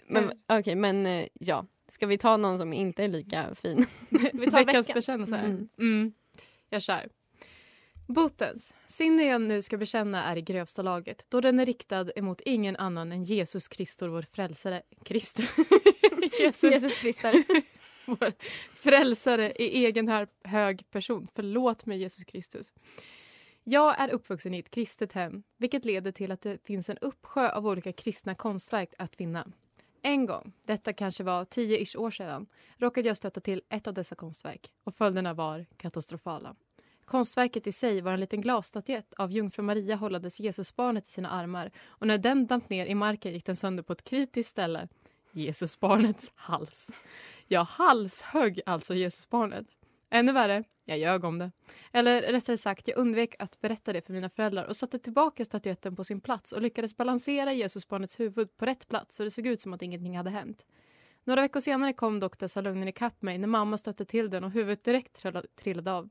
Men 0.06 0.30
okej, 0.48 0.74
men 0.76 1.06
eh, 1.06 1.26
ja. 1.40 1.66
Ska 1.88 2.06
vi 2.06 2.18
ta 2.18 2.36
någon 2.36 2.58
som 2.58 2.72
inte 2.72 3.04
är 3.04 3.08
lika 3.08 3.54
fin? 3.54 3.86
Vi 4.32 4.50
tar 4.50 4.64
veckans 4.64 4.86
bekännelse. 4.94 5.36
Mm. 5.36 5.68
Mm. 5.78 6.12
Jag 6.70 6.82
kör. 6.82 7.08
Botens. 8.06 8.74
Synden 8.86 9.26
jag 9.26 9.40
nu 9.40 9.62
ska 9.62 9.76
bekänna 9.76 10.24
är 10.24 10.36
i 10.36 10.42
grövsta 10.42 10.82
laget 10.82 11.26
då 11.28 11.40
den 11.40 11.60
är 11.60 11.66
riktad 11.66 12.06
emot 12.16 12.40
ingen 12.44 12.76
annan 12.76 13.12
än 13.12 13.22
Jesus 13.22 13.68
Kristus, 13.68 14.08
vår 14.08 14.22
frälsare. 14.22 14.82
Kristus. 15.04 15.46
Jesus, 16.40 16.72
Jesus 16.72 17.00
Kristus. 17.00 17.34
vår 18.06 18.32
frälsare 18.70 19.52
i 19.52 19.84
egen 19.86 20.08
här 20.08 20.28
hög 20.44 20.90
person. 20.90 21.28
Förlåt 21.34 21.86
mig, 21.86 21.98
Jesus 21.98 22.24
Kristus. 22.24 22.72
Jag 23.64 24.00
är 24.00 24.08
uppvuxen 24.08 24.54
i 24.54 24.58
ett 24.58 24.70
kristet 24.70 25.12
hem 25.12 25.42
vilket 25.56 25.84
leder 25.84 26.12
till 26.12 26.32
att 26.32 26.42
det 26.42 26.66
finns 26.66 26.90
en 26.90 26.98
uppsjö 26.98 27.50
av 27.50 27.66
olika 27.66 27.92
kristna 27.92 28.34
konstverk 28.34 28.92
att 28.98 29.16
finna. 29.16 29.52
En 30.02 30.26
gång, 30.26 30.52
detta 30.66 30.92
kanske 30.92 31.24
var 31.24 31.44
10-ish 31.44 31.96
år 31.96 32.10
sedan, 32.10 32.46
råkade 32.76 33.08
jag 33.08 33.16
stöta 33.16 33.40
till 33.40 33.62
ett 33.68 33.86
av 33.86 33.94
dessa 33.94 34.14
konstverk 34.14 34.70
och 34.84 34.94
följderna 34.94 35.34
var 35.34 35.66
katastrofala. 35.76 36.56
Konstverket 37.04 37.66
i 37.66 37.72
sig 37.72 38.00
var 38.00 38.12
en 38.12 38.20
liten 38.20 38.40
glasstatyett 38.40 39.14
av 39.14 39.32
jungfru 39.32 39.62
Maria 39.62 39.96
hållandes 39.96 40.40
Jesusbarnet 40.40 41.06
i 41.06 41.10
sina 41.10 41.30
armar 41.30 41.70
och 41.86 42.06
när 42.06 42.18
den 42.18 42.46
damp 42.46 42.68
ner 42.70 42.86
i 42.86 42.94
marken 42.94 43.32
gick 43.32 43.44
den 43.44 43.56
sönder 43.56 43.82
på 43.82 43.92
ett 43.92 44.04
kritiskt 44.04 44.50
ställe. 44.50 44.88
Jesusbarnets 45.32 46.32
hals. 46.34 46.90
Jag 47.46 47.64
halshögg 47.64 48.60
alltså 48.66 48.94
Jesusbarnet. 48.94 49.66
Ännu 50.10 50.32
värre, 50.32 50.64
jag 50.84 50.98
ljög 50.98 51.24
om 51.24 51.38
det. 51.38 51.50
Eller 51.92 52.22
rättare 52.22 52.56
sagt, 52.56 52.88
jag 52.88 52.98
undvek 52.98 53.34
att 53.38 53.60
berätta 53.60 53.92
det 53.92 54.02
för 54.06 54.12
mina 54.12 54.30
föräldrar 54.30 54.64
och 54.64 54.76
satte 54.76 54.98
tillbaka 54.98 55.44
statyetten 55.44 55.96
på 55.96 56.04
sin 56.04 56.20
plats 56.20 56.52
och 56.52 56.62
lyckades 56.62 56.96
balansera 56.96 57.52
Jesusbarnets 57.52 58.20
huvud 58.20 58.56
på 58.56 58.66
rätt 58.66 58.88
plats 58.88 59.16
så 59.16 59.24
det 59.24 59.30
såg 59.30 59.46
ut 59.46 59.60
som 59.60 59.72
att 59.72 59.82
ingenting 59.82 60.16
hade 60.16 60.30
hänt. 60.30 60.66
Några 61.24 61.42
veckor 61.42 61.60
senare 61.60 61.92
kom 61.92 62.20
dock 62.20 62.38
dessa 62.38 62.60
lögner 62.60 62.86
ikapp 62.86 63.22
mig 63.22 63.38
när 63.38 63.48
mamma 63.48 63.78
stötte 63.78 64.04
till 64.04 64.30
den 64.30 64.44
och 64.44 64.50
huvudet 64.50 64.84
direkt 64.84 65.22
trillade- 65.22 65.46
trillade 65.56 65.92
av. 65.92 66.08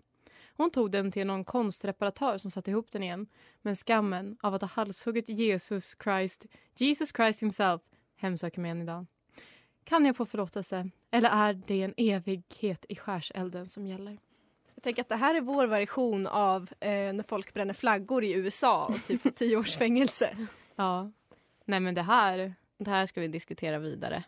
Hon 0.57 0.71
tog 0.71 0.91
den 0.91 1.11
till 1.11 1.27
någon 1.27 1.43
konstreparatör 1.43 2.37
som 2.37 2.51
satte 2.51 2.71
ihop 2.71 2.91
den 2.91 3.03
igen. 3.03 3.27
Men 3.61 3.75
skammen 3.75 4.37
av 4.41 4.53
att 4.53 4.61
ha 4.61 4.69
halshuggit 4.69 5.29
Jesus 5.29 5.95
Christ, 6.03 6.45
Jesus 6.75 7.11
Christ 7.15 7.41
himself, 7.41 7.81
hemsöker 8.15 8.61
mig 8.61 8.71
än 8.71 8.81
idag. 8.81 9.05
Kan 9.83 10.05
jag 10.05 10.15
få 10.15 10.25
förlåtelse? 10.25 10.89
Eller 11.11 11.29
är 11.29 11.61
det 11.67 11.81
en 11.81 11.93
evighet 11.97 12.85
i 12.89 12.95
skärselden 12.95 13.65
som 13.65 13.87
gäller? 13.87 14.17
Jag 14.75 14.83
tänker 14.83 15.01
att 15.01 15.09
det 15.09 15.15
här 15.15 15.35
är 15.35 15.41
vår 15.41 15.67
version 15.67 16.27
av 16.27 16.69
eh, 16.79 16.89
när 16.89 17.23
folk 17.27 17.53
bränner 17.53 17.73
flaggor 17.73 18.23
i 18.23 18.33
USA 18.33 18.85
och 18.85 19.03
typ 19.07 19.21
får 19.21 19.29
tio 19.29 19.57
års 19.57 19.77
fängelse. 19.77 20.37
Ja. 20.75 21.11
Nej 21.65 21.79
men 21.79 21.95
det 21.95 22.01
här... 22.01 22.53
Det 22.77 22.89
här 22.89 23.05
ska 23.05 23.21
vi 23.21 23.27
diskutera 23.27 23.79
vidare. 23.79 24.23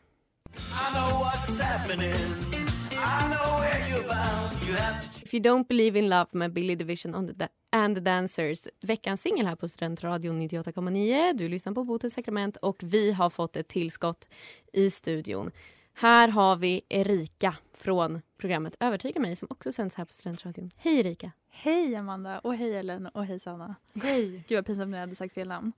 If 5.23 5.33
you 5.33 5.43
don't 5.43 5.67
believe 5.67 5.99
in 5.99 6.09
love 6.09 6.25
med 6.31 6.53
Billy 6.53 6.75
Division 6.75 7.15
on 7.15 7.27
the 7.27 7.33
da- 7.33 7.47
and 7.71 7.95
the 7.95 8.01
Dancers. 8.01 8.67
Veckans 8.81 9.21
singel 9.21 9.45
här 9.47 9.55
på 9.55 9.67
Studentradion 9.67 10.41
98,9. 10.41 11.33
Du 11.33 11.49
lyssnar 11.49 11.73
på 11.73 11.83
Botens 11.83 12.13
sakrament 12.13 12.57
och 12.57 12.77
vi 12.83 13.11
har 13.11 13.29
fått 13.29 13.55
ett 13.55 13.67
tillskott 13.67 14.27
i 14.73 14.89
studion. 14.89 15.51
Här 15.97 16.27
har 16.27 16.55
vi 16.55 16.81
Erika 16.89 17.55
från 17.73 18.21
programmet 18.37 18.75
Övertyga 18.79 19.19
mig 19.19 19.35
som 19.35 19.47
också 19.51 19.71
sänds 19.71 19.95
här 19.95 20.05
på 20.05 20.13
Studentradion. 20.13 20.71
Hej 20.77 20.99
Erika! 20.99 21.31
Hej 21.49 21.95
Amanda 21.95 22.39
och 22.39 22.55
hej 22.55 22.75
Ellen 22.75 23.07
och 23.07 23.25
hej 23.25 23.39
Sanna. 23.39 23.75
Hej! 24.03 24.43
Gud 24.47 24.57
vad 24.57 24.65
pinsamt 24.65 24.89
när 24.91 24.97
jag 24.97 25.01
hade 25.01 25.15
sagt 25.15 25.33
fel 25.33 25.47
namn. 25.47 25.71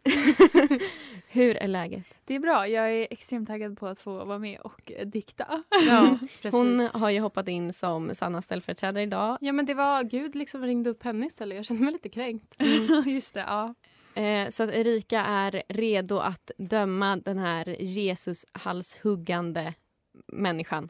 Hur 1.27 1.57
är 1.57 1.67
läget? 1.67 2.21
Det 2.25 2.36
är 2.36 2.39
bra, 2.39 2.67
jag 2.67 2.91
är 2.91 3.07
extremt 3.09 3.47
taggad 3.47 3.77
på 3.79 3.88
att 3.88 4.00
få 4.00 4.25
vara 4.25 4.39
med 4.39 4.59
och 4.59 4.91
eh, 4.91 5.07
dikta. 5.07 5.63
Ja, 5.88 6.17
precis. 6.41 6.51
Hon 6.51 6.79
har 6.79 7.09
ju 7.09 7.19
hoppat 7.19 7.47
in 7.47 7.74
som 7.74 8.15
Sannas 8.15 8.45
ställföreträdare 8.45 9.03
idag. 9.03 9.38
Ja 9.41 9.53
men 9.53 9.65
det 9.65 9.74
var 9.74 10.03
Gud 10.03 10.36
liksom 10.36 10.63
ringde 10.63 10.89
upp 10.89 11.03
henne 11.03 11.25
istället. 11.25 11.55
Jag 11.55 11.65
kände 11.65 11.83
mig 11.83 11.93
lite 11.93 12.09
kränkt. 12.09 12.55
Just 13.05 13.33
det, 13.33 13.39
ja. 13.47 13.74
Eh, 14.21 14.50
så 14.50 14.63
att 14.63 14.69
Erika 14.69 15.21
är 15.21 15.63
redo 15.69 16.17
att 16.17 16.51
döma 16.57 17.15
den 17.15 17.39
här 17.39 17.81
Jesus-halshuggande 17.81 19.74
människan. 20.27 20.89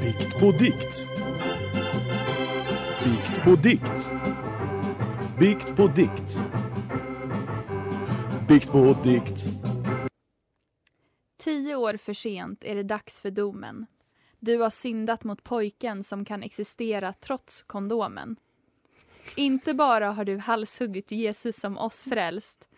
Bikt 0.00 0.40
på 0.40 0.50
dikt. 0.52 1.08
Bikt 3.04 3.44
på 3.44 3.56
dikt. 3.56 4.12
Bikt 5.38 5.76
på 5.76 5.86
dikt. 5.86 6.38
Bikt 8.48 8.72
på 8.72 8.96
dikt. 9.04 9.48
Tio 11.38 11.76
år 11.76 11.96
för 11.96 12.14
sent 12.14 12.64
är 12.64 12.74
det 12.74 12.82
dags 12.82 13.20
för 13.20 13.30
domen. 13.30 13.86
Du 14.40 14.58
har 14.58 14.70
syndat 14.70 15.24
mot 15.24 15.42
pojken 15.42 16.04
som 16.04 16.24
kan 16.24 16.42
existera 16.42 17.12
trots 17.12 17.62
kondomen. 17.62 18.36
Inte 19.36 19.74
bara 19.74 20.10
har 20.10 20.24
du 20.24 20.38
halshuggit 20.38 21.10
Jesus 21.10 21.56
som 21.56 21.78
oss 21.78 22.04
frälst, 22.04 22.68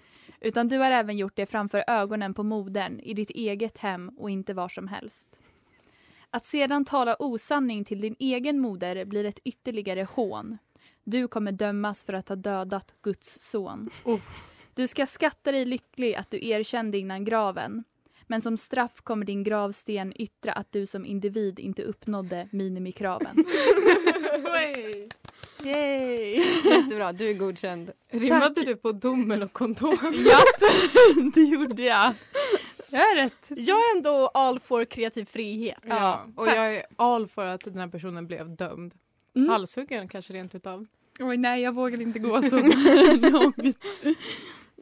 utan 0.40 0.68
du 0.68 0.78
har 0.78 0.90
även 0.90 1.16
gjort 1.16 1.36
det 1.36 1.46
framför 1.46 1.84
ögonen 1.86 2.34
på 2.34 2.42
modern 2.42 3.00
i 3.00 3.14
ditt 3.14 3.30
eget 3.30 3.78
hem 3.78 4.08
och 4.08 4.30
inte 4.30 4.54
var 4.54 4.68
som 4.68 4.88
helst. 4.88 5.38
Att 6.30 6.46
sedan 6.46 6.84
tala 6.84 7.16
osanning 7.18 7.84
till 7.84 8.00
din 8.00 8.16
egen 8.18 8.60
moder 8.60 9.04
blir 9.04 9.24
ett 9.24 9.38
ytterligare 9.44 10.06
hån. 10.10 10.58
Du 11.04 11.28
kommer 11.28 11.52
dömas 11.52 12.04
för 12.04 12.12
att 12.12 12.28
ha 12.28 12.36
dödat 12.36 12.94
Guds 13.02 13.40
son. 13.40 13.90
Du 14.74 14.86
ska 14.86 15.06
skatta 15.06 15.52
dig 15.52 15.64
lycklig 15.64 16.14
att 16.14 16.30
du 16.30 16.48
erkände 16.48 16.98
innan 16.98 17.24
graven. 17.24 17.84
Men 18.26 18.42
som 18.42 18.56
straff 18.56 19.00
kommer 19.00 19.26
din 19.26 19.44
gravsten 19.44 20.12
yttra 20.16 20.52
att 20.52 20.72
du 20.72 20.86
som 20.86 21.06
individ 21.06 21.58
inte 21.58 21.82
uppnådde 21.82 22.48
minimikraven. 22.52 23.36
Yay! 25.64 26.34
Jättebra, 26.64 27.12
du 27.12 27.30
är 27.30 27.34
godkänd. 27.34 27.90
Rimmade 28.10 28.64
du 28.64 28.76
på 28.76 28.92
domen 28.92 29.42
och 29.42 29.52
kondom? 29.52 29.96
ja, 30.30 30.38
det 31.34 31.40
gjorde 31.40 31.82
jag. 31.82 32.14
Jag 32.90 33.00
är 33.00 33.16
rätt. 33.16 33.50
Jag 33.56 33.76
är 33.78 33.96
ändå 33.96 34.30
all 34.34 34.60
for 34.60 34.84
kreativ 34.84 35.24
frihet. 35.24 35.84
Ja, 35.88 36.26
och 36.36 36.46
Tack. 36.46 36.56
jag 36.56 36.74
är 36.74 36.82
all 36.96 37.28
för 37.28 37.46
att 37.46 37.60
den 37.64 37.76
här 37.76 37.88
personen 37.88 38.26
blev 38.26 38.56
dömd. 38.56 38.94
Mm. 39.36 39.48
Halshuggen 39.48 40.08
kanske 40.08 40.32
rent 40.32 40.54
utav. 40.54 40.86
Oj, 41.20 41.36
nej, 41.36 41.62
jag 41.62 41.74
vågar 41.74 42.00
inte 42.00 42.18
gå 42.18 42.42
så 42.42 42.56
långt. 42.56 43.76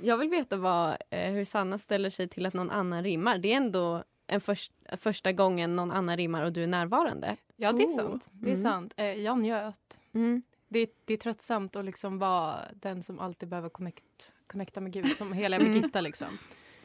Jag 0.02 0.16
vill 0.18 0.28
veta 0.28 0.56
vad, 0.56 0.96
eh, 1.10 1.32
hur 1.32 1.44
Sanna 1.44 1.78
ställer 1.78 2.10
sig 2.10 2.28
till 2.28 2.46
att 2.46 2.54
någon 2.54 2.70
annan 2.70 3.04
rimmar. 3.04 3.38
Det 3.38 3.52
är 3.52 3.56
ändå 3.56 4.04
en 4.26 4.40
först, 4.40 4.72
första 4.96 5.32
gången 5.32 5.76
någon 5.76 5.90
annan 5.90 6.16
rimmar 6.16 6.42
och 6.42 6.52
du 6.52 6.62
är 6.62 6.66
närvarande. 6.66 7.36
Ja, 7.56 7.72
det 7.72 7.82
är 7.82 7.86
Oh. 7.86 7.94
sant. 7.96 8.28
Det 8.32 8.50
är 8.50 8.54
Mm. 8.54 8.64
sant. 8.72 8.94
Eh, 8.96 9.04
jag 9.14 9.38
njöt. 9.38 10.00
Mm. 10.14 10.42
Det 10.68 10.78
är, 10.78 10.88
det 11.04 11.12
är 11.14 11.18
tröttsamt 11.18 11.76
att 11.76 11.84
liksom 11.84 12.18
vara 12.18 12.56
den 12.74 13.02
som 13.02 13.18
alltid 13.20 13.48
behöver 13.48 13.68
connect, 13.68 14.32
connecta 14.46 14.80
med 14.80 14.92
Gud, 14.92 15.16
som 15.16 15.32
hela 15.32 15.56
Mm. 15.56 15.72
Birgitta. 15.72 16.00
Liksom. 16.00 16.38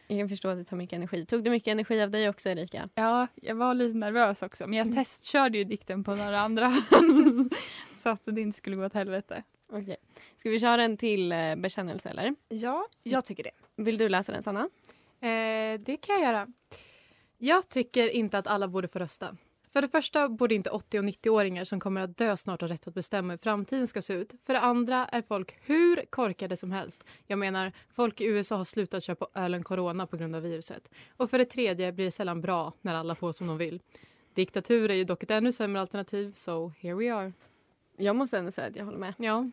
Jag 0.08 0.20
kan 0.20 0.30
förstå 0.30 0.50
att 0.50 0.58
det 0.58 0.64
tar 0.64 0.78
mycket 0.78 0.96
energi. 0.98 1.26
Tog 1.26 1.44
det 1.44 1.50
mycket 1.50 1.72
energi 1.72 2.02
av 2.02 2.12
dig 2.12 2.30
också 2.30 2.50
Erika? 2.50 2.90
Ja, 2.96 3.28
jag 3.36 3.56
var 3.56 3.74
lite 3.74 3.98
nervös 3.98 4.42
också, 4.42 4.68
men 4.68 4.78
jag 4.80 4.94
testkörde 4.96 5.58
ju 5.58 5.64
dikten 5.64 6.04
på 6.04 6.16
några 6.16 6.40
andra. 6.40 6.74
så 7.96 8.10
att 8.10 8.22
det 8.26 8.42
inte 8.42 8.58
skulle 8.58 8.76
gå 8.76 8.86
åt 8.86 8.94
helvete. 8.94 9.44
Okej. 9.74 9.96
Ska 10.36 10.50
vi 10.50 10.60
köra 10.60 10.84
en 10.84 10.98
till 10.98 11.32
eh, 11.32 11.56
bekännelse 11.56 12.10
eller? 12.10 12.36
Ja, 12.50 12.88
jag 13.04 13.26
tycker 13.26 13.44
det. 13.44 13.52
Vill 13.76 13.98
du 13.98 14.10
läsa 14.10 14.32
den 14.32 14.44
Sanna? 14.44 14.70
Eh, 15.20 15.80
det 15.80 15.98
kan 16.02 16.16
jag 16.16 16.22
göra. 16.22 16.48
Jag 17.38 17.70
tycker 17.70 18.08
inte 18.10 18.38
att 18.38 18.48
alla 18.48 18.68
borde 18.68 18.88
få 18.88 19.00
rösta. 19.00 19.38
För 19.74 19.82
det 19.82 19.90
första 19.90 20.30
borde 20.30 20.56
inte 20.56 20.70
80 20.70 21.00
och 21.00 21.06
90-åringar 21.06 21.64
som 21.64 21.80
kommer 21.80 22.02
att 22.02 22.18
dö 22.18 22.38
snart 22.38 22.62
ha 22.62 22.68
rätt 22.68 22.88
att 22.88 22.94
bestämma 22.94 23.34
hur 23.34 23.38
framtiden 23.38 23.88
ska 23.88 24.02
se 24.02 24.14
ut. 24.14 24.34
För 24.46 24.54
det 24.54 24.60
andra 24.60 25.06
är 25.06 25.22
folk 25.22 25.56
hur 25.62 26.06
korkade 26.10 26.58
som 26.58 26.72
helst. 26.72 27.04
Jag 27.28 27.40
menar, 27.40 27.72
folk 27.90 28.22
i 28.22 28.26
USA 28.26 28.56
har 28.56 28.64
slutat 28.64 29.04
köpa 29.04 29.28
ölen 29.34 29.64
Corona 29.64 30.08
på 30.08 30.18
grund 30.18 30.36
av 30.36 30.42
viruset. 30.42 30.92
Och 31.18 31.30
för 31.30 31.38
det 31.38 31.46
tredje 31.46 31.92
blir 31.92 32.06
det 32.06 32.12
sällan 32.12 32.42
bra 32.42 32.74
när 32.82 32.96
alla 32.96 33.16
får 33.16 33.32
som 33.32 33.48
de 33.48 33.58
vill. 33.58 33.82
Diktatur 34.34 34.92
är 34.92 34.96
ju 34.96 35.04
dock 35.04 35.24
ett 35.24 35.32
ännu 35.32 35.52
sämre 35.52 35.82
alternativ, 35.82 36.32
so 36.32 36.72
here 36.80 36.96
we 36.96 37.14
are. 37.14 37.34
Jag 37.98 38.16
måste 38.16 38.38
ändå 38.38 38.52
säga 38.52 38.68
att 38.68 38.76
jag 38.76 38.86
håller 38.86 38.98
med. 38.98 39.14
Ja, 39.18 39.50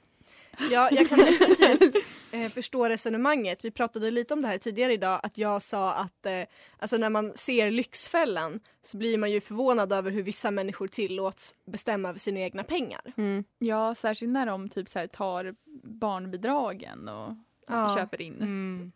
Ja, 0.70 0.88
jag 0.92 1.08
kan 1.08 1.20
eh, 2.32 2.48
förstå 2.48 2.88
resonemanget. 2.88 3.64
Vi 3.64 3.70
pratade 3.70 4.10
lite 4.10 4.34
om 4.34 4.42
det 4.42 4.48
här 4.48 4.58
tidigare 4.58 4.92
idag, 4.92 5.20
att 5.22 5.38
jag 5.38 5.62
sa 5.62 5.94
att 5.94 6.26
eh, 6.26 6.42
alltså 6.78 6.96
när 6.96 7.10
man 7.10 7.32
ser 7.34 7.70
Lyxfällan 7.70 8.60
så 8.82 8.96
blir 8.96 9.18
man 9.18 9.30
ju 9.30 9.40
förvånad 9.40 9.92
över 9.92 10.10
hur 10.10 10.22
vissa 10.22 10.50
människor 10.50 10.88
tillåts 10.88 11.54
bestämma 11.66 12.08
över 12.08 12.18
sina 12.18 12.40
egna 12.40 12.62
pengar. 12.64 13.00
Mm. 13.16 13.44
Ja, 13.58 13.94
särskilt 13.94 14.32
när 14.32 14.46
de 14.46 14.68
typ 14.68 14.88
så 14.88 14.98
här 14.98 15.06
tar 15.06 15.54
barnbidragen 15.82 17.08
och 17.08 17.32
Ja. 17.68 17.96
köper 17.98 18.20
in. 18.22 18.34
mm. 18.34 18.92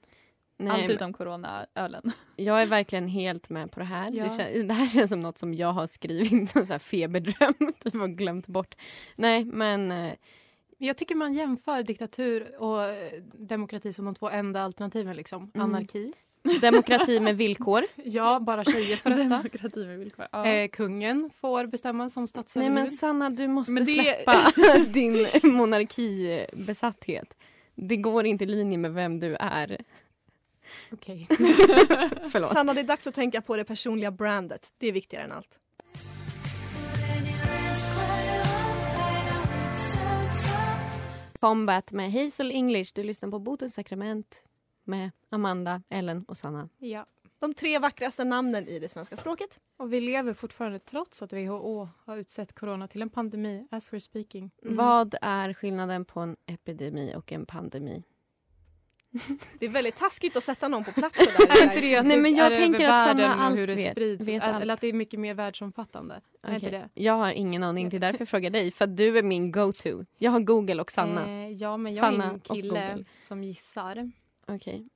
Nej, 0.57 0.83
Allt 0.83 0.91
utom 0.91 1.13
coronaölen. 1.13 2.13
jag 2.37 2.63
är 2.63 2.67
verkligen 2.67 3.09
helt 3.09 3.51
med 3.51 3.71
på 3.73 3.81
det 3.81 3.87
här. 3.87 4.11
Ja. 4.15 4.25
Det, 4.25 4.29
kän- 4.31 4.69
det 4.69 4.75
här 4.75 4.89
känns 4.89 5.11
som 5.11 5.21
något 5.21 5.39
som 5.39 5.55
jag 5.55 5.73
har 5.73 5.87
skrivit, 5.87 6.57
en 6.57 6.67
så 6.67 6.73
här 6.75 6.79
feberdröm, 6.79 7.55
typ 7.81 7.95
har 7.95 8.09
glömt 8.09 8.47
bort. 8.47 8.75
Nej, 9.17 9.45
men 9.45 9.91
eh, 9.93 10.13
Jag 10.87 10.97
tycker 10.97 11.15
man 11.15 11.33
jämför 11.35 11.83
diktatur 11.83 12.57
och 12.63 12.85
eh, 12.85 13.23
demokrati 13.39 13.93
som 13.93 14.05
de 14.05 14.15
två 14.15 14.29
enda 14.31 14.61
alternativen. 14.63 15.17
Liksom. 15.17 15.51
Mm. 15.55 15.65
Anarki. 15.65 16.13
demokrati 16.61 17.21
med 17.21 17.37
villkor. 17.37 17.83
Ja, 18.05 18.41
bara 18.41 18.65
tjejer 18.65 18.97
får 18.97 19.11
rösta. 19.11 19.29
Demokrati 19.29 19.87
med 19.87 19.99
villkor. 19.99 20.27
Ja. 20.33 20.47
Eh, 20.47 20.69
kungen 20.69 21.31
får 21.41 21.67
bestämma 21.67 22.11
som 22.11 22.23
Nej 22.23 22.29
statsöverhuvud. 22.29 22.75
men 22.79 22.89
Sanna, 22.89 23.31
du 23.31 23.49
måste 23.49 23.75
det- 23.75 23.87
släppa 23.87 24.53
din 24.87 25.27
monarkibesatthet. 25.43 27.37
Det 27.75 27.97
går 27.97 28.27
inte 28.27 28.45
i 28.45 28.47
linje 28.47 28.79
med 28.79 28.95
vem 28.95 29.21
du 29.21 29.37
är. 29.41 29.81
Okej. 30.93 31.27
Förlåt. 32.33 32.53
Sanna, 32.53 32.75
det 32.75 32.81
är 32.81 32.85
dags 32.85 33.07
att 33.07 33.15
tänka 33.15 33.41
på 33.43 33.57
det 33.57 33.65
personliga 33.65 34.11
brandet. 34.11 34.69
Det 34.79 34.87
är 34.89 34.93
viktigare 34.93 35.25
än 35.25 35.33
allt. 35.33 35.59
Combat 41.43 41.93
med 41.93 42.13
Hazel 42.13 42.51
English. 42.51 42.93
Du 42.95 43.03
lyssnar 43.03 43.31
på 43.31 43.39
Botens 43.39 43.75
sakrament 43.75 44.45
med 44.85 45.11
Amanda, 45.29 45.83
Ellen 45.89 46.25
och 46.29 46.37
Sanna. 46.37 46.69
Ja. 46.79 47.07
De 47.39 47.55
tre 47.55 47.79
vackraste 47.79 48.25
namnen 48.25 48.69
i 48.69 48.79
det 48.79 48.89
svenska 48.89 49.17
språket. 49.17 49.61
Och 49.77 49.93
vi 49.93 50.01
lever 50.01 50.35
fortfarande 50.35 50.79
trots 50.79 51.23
att 51.23 51.33
WHO 51.33 51.89
har 52.05 52.17
utsett 52.17 52.53
corona 52.53 52.89
till 52.89 53.03
en 53.03 53.11
pandemi 53.11 53.67
as 53.71 53.93
we're 53.93 53.99
speaking. 53.99 54.51
Mm. 54.63 54.77
Vad 54.77 55.15
är 55.23 55.53
skillnaden 55.53 56.05
på 56.05 56.21
en 56.21 56.37
epidemi 56.47 57.15
och 57.17 57.33
en 57.33 57.47
pandemi? 57.47 58.03
Det 59.59 59.67
är 59.67 59.71
väldigt 59.71 59.97
taskigt 59.97 60.37
att 60.37 60.45
sätta 60.45 60.69
någon 60.69 60.85
på 60.85 60.93
plats 60.93 61.19
sådär. 61.25 61.61
Är 61.61 61.65
inte 61.65 61.81
det 61.81 61.97
att 61.97 62.07
Nej, 62.07 62.17
det 62.17 62.23
men 62.23 62.35
jag 62.35 62.53
är 62.53 62.57
tänker 62.57 62.85
över 62.85 62.95
att 63.11 63.37
och 63.37 63.43
allt 63.43 63.59
hur 63.59 63.67
det 63.67 63.75
vet- 63.75 63.91
sprids? 63.93 64.29
vet 64.29 64.43
Eller 64.43 64.55
allt. 64.61 64.71
att 64.71 64.81
det 64.81 64.87
är 64.87 64.93
mycket 64.93 65.21
mer 65.21 65.35
världsomfattande? 65.35 66.21
Är 66.43 66.55
inte 66.55 66.71
det? 66.71 66.89
Jag 66.95 67.13
har 67.13 67.33
ingen 67.33 67.63
aning, 67.63 67.89
det 67.89 67.97
är 67.97 68.01
därför 68.01 68.21
jag 68.21 68.29
frågar 68.29 68.51
dig. 68.51 68.71
För 68.71 68.85
att 68.85 68.97
du 68.97 69.19
är 69.19 69.23
min 69.23 69.53
go-to. 69.53 70.05
Jag 70.19 70.31
har 70.31 70.41
Google 70.41 70.83
och 70.83 70.91
Sanna. 70.93 71.27
Eh, 71.29 71.49
ja, 71.53 71.77
men 71.77 71.95
jag 71.95 72.01
Sanna 72.01 72.25
är 72.25 72.31
en 72.31 72.41
kille 72.41 73.05
som 73.19 73.45
gissar. 73.45 74.11
Okej. 74.47 74.89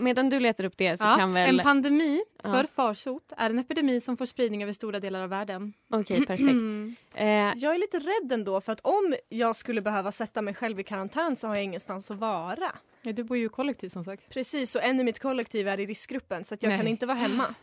Medan 0.00 0.28
du 0.30 0.40
letar 0.40 0.64
upp 0.64 0.76
det 0.76 0.96
så 1.00 1.04
Ja, 1.06 1.16
kan 1.16 1.32
väl... 1.34 1.58
En 1.60 1.64
pandemi 1.64 2.22
Ja. 2.42 2.50
för 2.50 2.64
farsot 2.66 3.32
är 3.36 3.50
en 3.50 3.58
epidemi 3.58 4.00
som 4.00 4.16
får 4.16 4.26
spridning 4.26 4.62
över 4.62 4.72
stora 4.72 5.00
delar 5.00 5.22
av 5.22 5.28
världen. 5.28 5.72
Okej, 5.90 6.16
perfekt. 6.26 6.40
Mm. 6.50 6.96
Eh, 7.14 7.26
Jag 7.56 7.74
är 7.74 7.78
lite 7.78 7.98
rädd 7.98 8.32
ändå 8.32 8.60
för 8.60 8.72
att 8.72 8.80
om 8.80 9.14
jag 9.28 9.56
skulle 9.56 9.80
behöva 9.82 10.12
sätta 10.12 10.42
mig 10.42 10.54
själv 10.54 10.80
i 10.80 10.84
karantän 10.84 11.36
så 11.36 11.48
har 11.48 11.54
jag 11.54 11.64
ingenstans 11.64 12.10
att 12.10 12.16
vara. 12.18 12.72
Ja, 13.02 13.12
du 13.12 13.24
bor 13.24 13.36
ju 13.36 13.44
i 13.44 13.48
kollektiv 13.48 13.88
som 13.88 14.04
sagt. 14.04 14.28
Precis, 14.30 14.74
och 14.76 14.82
en 14.82 15.00
i 15.00 15.04
mitt 15.04 15.18
kollektiv 15.18 15.68
är 15.68 15.80
i 15.80 15.86
riskgruppen 15.86 16.44
så 16.44 16.54
att 16.54 16.62
jag 16.62 16.70
Nej. 16.70 16.78
kan 16.78 16.88
inte 16.88 17.06
vara 17.06 17.16
hemma. 17.18 17.54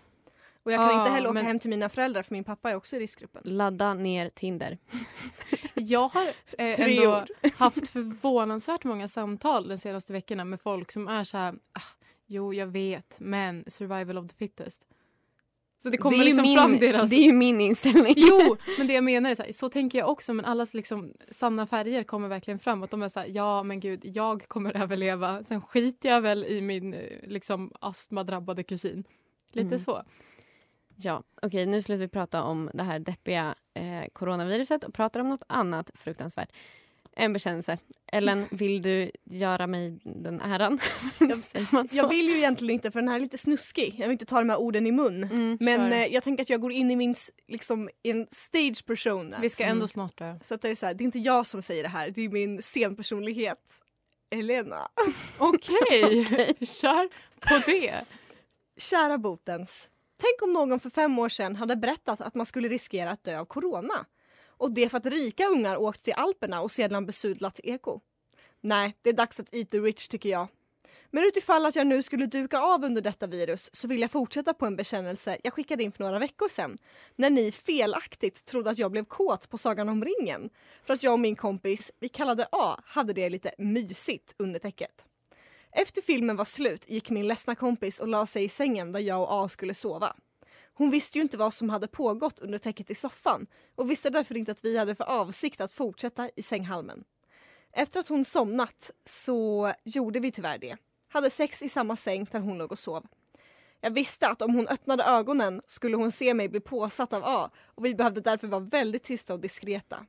Och 0.64 0.72
jag 0.72 0.80
kan 0.80 0.88
Ja, 0.90 1.00
inte 1.00 1.12
heller 1.14 1.28
åka 1.30 1.34
men- 1.34 1.46
hem 1.46 1.60
till 1.60 1.70
mina 1.70 1.90
föräldrar 1.90 2.22
för 2.24 2.34
min 2.36 2.44
pappa 2.44 2.72
är 2.72 2.76
också 2.76 2.96
i 2.96 3.00
riskgruppen. 3.00 3.42
ladda 3.46 3.94
ner 3.94 4.30
Tinder. 4.30 4.78
Jag 5.74 6.08
har 6.08 6.28
eh, 6.58 6.80
ändå 6.82 7.26
haft 7.58 7.88
förvånansvärt 7.88 8.84
många 8.84 9.08
samtal 9.08 9.68
de 9.68 9.78
senaste 9.78 10.14
veckorna 10.14 10.46
med 10.46 10.62
folk 10.62 10.92
som 10.92 11.08
är 11.08 11.24
så 11.24 11.38
här, 11.38 11.54
ah, 11.74 11.82
jo 12.26 12.54
jag 12.54 12.68
vet, 12.68 13.16
men 13.20 13.64
survival 13.68 14.18
of 14.18 14.28
the 14.32 14.36
fittest. 14.38 14.88
Så 15.86 15.90
det 15.90 15.98
kommer 15.98 16.18
det, 16.18 16.24
liksom 16.24 16.42
min, 16.42 16.58
fram 16.58 16.80
deras... 16.80 17.10
det 17.10 17.16
är 17.16 17.24
ju 17.24 17.34
min 17.34 17.62
inställning. 17.62 18.14
Jo, 18.18 18.58
men 18.78 18.88
det 18.88 18.94
jag 18.94 19.04
menar 19.04 19.30
är 19.30 19.36
så 19.36 19.44
här, 19.44 19.52
så 19.52 19.70
tänker 19.70 19.98
jag 19.98 20.10
också 20.10 20.34
men 20.34 20.46
allas 20.46 20.74
liksom 20.74 21.14
sanna 21.32 21.68
färger 21.68 22.04
kommer 22.04 22.28
verkligen 22.28 22.60
fram. 22.60 22.84
Att 22.84 22.92
de 22.92 23.02
är 23.04 23.10
så 23.10 23.20
här, 23.20 23.28
ja 23.28 23.64
men 23.64 23.80
gud, 23.80 24.02
jag 24.04 24.48
kommer 24.48 24.78
överleva. 24.82 25.44
Sen 25.44 25.62
skiter 25.62 26.10
jag 26.10 26.22
väl 26.22 26.44
i 26.44 26.62
min 26.62 26.94
eh, 26.94 27.00
liksom 27.24 27.72
astmadrabbade 27.80 28.64
kusin. 28.64 29.04
Lite 29.52 29.68
Mm. 29.68 29.80
så. 29.80 30.04
Ja, 30.96 31.24
okej 31.42 31.66
nu 31.66 31.82
slutar 31.82 32.00
vi 32.00 32.08
prata 32.08 32.44
om 32.44 32.70
det 32.74 32.84
här 32.84 33.00
deppiga 33.00 33.56
eh, 33.74 34.10
coronaviruset 34.14 34.84
och 34.84 34.94
pratar 34.94 35.20
om 35.20 35.30
något 35.30 35.44
annat 35.48 35.92
fruktansvärt. 35.94 36.50
En 37.18 37.34
bekännelse. 37.34 37.78
Ellen, 38.12 38.48
vill 38.52 38.82
du 38.82 39.12
göra 39.24 39.68
mig 39.68 40.00
den 40.04 40.42
äran? 40.42 40.80
Så? 41.42 41.58
Jag 41.92 42.10
vill 42.10 42.26
ju 42.30 42.38
egentligen 42.38 42.74
inte 42.74 42.92
för 42.92 43.00
den 43.00 43.08
här 43.10 43.16
är 43.16 43.20
lite 43.20 43.38
snuskig. 43.38 43.96
Jag 43.98 44.06
vill 44.08 44.12
inte 44.12 44.26
ta 44.26 44.38
de 44.40 44.50
här 44.50 44.58
orden 44.58 44.88
i 44.88 44.92
mun. 44.92 45.24
Mm, 45.24 45.58
Men 45.60 45.94
eh, 45.94 46.06
jag 46.06 46.24
tänker 46.24 46.44
att 46.44 46.50
jag 46.50 46.62
går 46.62 46.72
in 46.72 46.92
i 46.92 46.96
min 46.96 47.16
liksom, 47.48 47.90
en 48.04 48.28
stage 48.32 48.86
persona. 48.86 49.38
Vi 49.42 49.50
ska 49.50 49.64
ändå 49.64 49.76
Mm. 49.76 49.88
snart 49.88 50.18
dö. 50.18 50.36
Så 50.42 50.54
att 50.56 50.62
det 50.62 50.70
är 50.70 50.76
så 50.76 50.86
här, 50.86 50.94
det 50.94 51.04
är 51.04 51.06
inte 51.06 51.20
jag 51.20 51.46
som 51.46 51.62
säger 51.62 51.84
det 51.84 51.90
här, 51.90 52.10
det 52.10 52.22
är 52.22 52.30
min 52.30 52.62
scenpersonlighet. 52.62 53.60
Elena. 54.30 54.88
Okej, 55.38 56.26
kör 56.66 57.08
på 57.40 57.72
det. 57.72 57.94
Kära 58.78 59.18
botens. 59.18 59.90
Tänk 60.22 60.42
om 60.42 60.54
någon 60.54 60.80
för 60.80 60.90
fem 60.90 61.20
år 61.20 61.30
sedan 61.30 61.56
hade 61.56 61.76
berättat 61.76 62.22
att 62.22 62.36
man 62.36 62.46
skulle 62.46 62.68
riskera 62.68 63.12
att 63.12 63.24
dö 63.24 63.40
av 63.40 63.46
corona. 63.46 64.06
Och 64.58 64.72
det 64.72 64.90
för 64.90 64.98
att 64.98 65.06
rika 65.06 65.46
ungar 65.46 65.78
åkt 65.78 66.04
till 66.04 66.14
Alperna 66.14 66.62
och 66.62 66.72
sedan 66.72 67.06
besudlat 67.06 67.60
eko. 67.64 68.00
Nej, 68.62 68.98
det 69.02 69.10
är 69.10 69.14
dags 69.14 69.40
att 69.40 69.56
eat 69.56 69.70
the 69.70 69.80
rich 69.80 70.08
tycker 70.08 70.30
jag. 70.30 70.48
Men 71.12 71.24
utifall 71.24 71.66
att 71.66 71.76
jag 71.76 71.88
nu 71.88 72.04
skulle 72.04 72.26
duka 72.26 72.60
av 72.60 72.84
under 72.84 73.02
detta 73.02 73.28
virus 73.28 73.70
så 73.74 73.88
vill 73.88 74.02
jag 74.02 74.12
fortsätta 74.12 74.54
på 74.54 74.66
en 74.66 74.76
bekännelse 74.76 75.38
jag 75.44 75.54
skickade 75.54 75.84
in 75.84 75.92
för 75.92 76.04
några 76.04 76.20
veckor 76.20 76.50
sedan. 76.50 76.78
När 77.16 77.30
ni 77.30 77.52
felaktigt 77.52 78.46
trodde 78.46 78.70
att 78.70 78.78
jag 78.78 78.92
blev 78.92 79.06
kåt 79.06 79.50
på 79.50 79.58
Sagan 79.58 79.90
om 79.90 80.06
ringen. 80.06 80.50
För 80.84 80.94
att 80.94 81.04
jag 81.04 81.14
och 81.14 81.20
min 81.20 81.36
kompis, 81.36 81.92
vi 82.00 82.10
kallade 82.10 82.48
A, 82.52 82.80
hade 82.86 83.14
det 83.14 83.30
lite 83.30 83.52
mysigt 83.58 84.36
under 84.38 84.60
täcket. 84.60 85.06
Efter 85.72 86.02
filmen 86.02 86.36
var 86.36 86.46
slut 86.46 86.90
gick 86.90 87.10
min 87.10 87.28
ledsna 87.28 87.56
kompis 87.56 88.00
och 88.00 88.08
la 88.08 88.26
sig 88.26 88.44
i 88.44 88.50
sängen 88.50 88.92
där 88.92 89.00
jag 89.00 89.22
och 89.22 89.44
A 89.44 89.50
skulle 89.50 89.74
sova. 89.74 90.16
Hon 90.78 90.90
visste 90.90 91.18
ju 91.18 91.22
inte 91.22 91.38
vad 91.38 91.54
som 91.54 91.70
hade 91.70 91.88
pågått 91.88 92.40
under 92.40 92.58
täcket 92.58 92.92
i 92.92 92.96
soffan 92.96 93.48
och 93.76 93.92
visste 93.92 94.10
därför 94.10 94.38
inte 94.38 94.52
att 94.52 94.66
vi 94.66 94.78
hade 94.78 94.96
för 94.96 95.04
avsikt 95.04 95.62
att 95.62 95.72
fortsätta 95.72 96.30
i 96.36 96.42
sänghalmen. 96.42 97.04
Efter 97.72 98.00
att 98.00 98.08
hon 98.08 98.26
somnat 98.26 98.92
så 99.06 99.74
gjorde 99.84 100.20
vi 100.20 100.32
tyvärr 100.32 100.58
det. 100.58 100.78
Hade 101.10 101.30
sex 101.30 101.62
i 101.62 101.70
samma 101.70 101.96
säng 101.96 102.28
där 102.32 102.40
hon 102.40 102.58
låg 102.58 102.72
och 102.72 102.80
sov. 102.80 103.08
Jag 103.82 103.92
visste 103.92 104.28
att 104.28 104.42
om 104.42 104.56
hon 104.56 104.68
öppnade 104.68 105.04
ögonen 105.04 105.62
skulle 105.68 105.98
hon 105.98 106.12
se 106.12 106.34
mig 106.34 106.50
bli 106.50 106.60
påsatt 106.60 107.14
av 107.14 107.22
A 107.26 107.50
och 107.66 107.86
vi 107.86 107.96
behövde 107.96 108.22
därför 108.22 108.48
vara 108.48 108.62
väldigt 108.62 109.04
tysta 109.04 109.34
och 109.34 109.40
diskreta. 109.40 110.06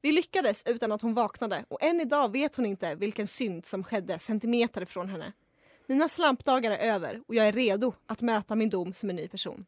Vi 0.00 0.12
lyckades 0.12 0.62
utan 0.66 0.92
att 0.92 1.02
hon 1.02 1.14
vaknade 1.14 1.64
och 1.68 1.82
än 1.82 2.00
idag 2.00 2.32
vet 2.32 2.56
hon 2.56 2.66
inte 2.66 2.94
vilken 2.94 3.26
synd 3.26 3.66
som 3.66 3.84
skedde 3.84 4.18
centimeter 4.18 4.82
ifrån 4.82 5.08
henne. 5.08 5.32
Mina 5.86 6.08
slampdagar 6.08 6.70
är 6.70 6.94
över 6.94 7.22
och 7.26 7.34
jag 7.34 7.48
är 7.48 7.52
redo 7.52 7.92
att 8.06 8.22
möta 8.22 8.54
min 8.54 8.70
dom 8.70 8.94
som 8.94 9.10
en 9.10 9.16
ny 9.16 9.28
person. 9.28 9.66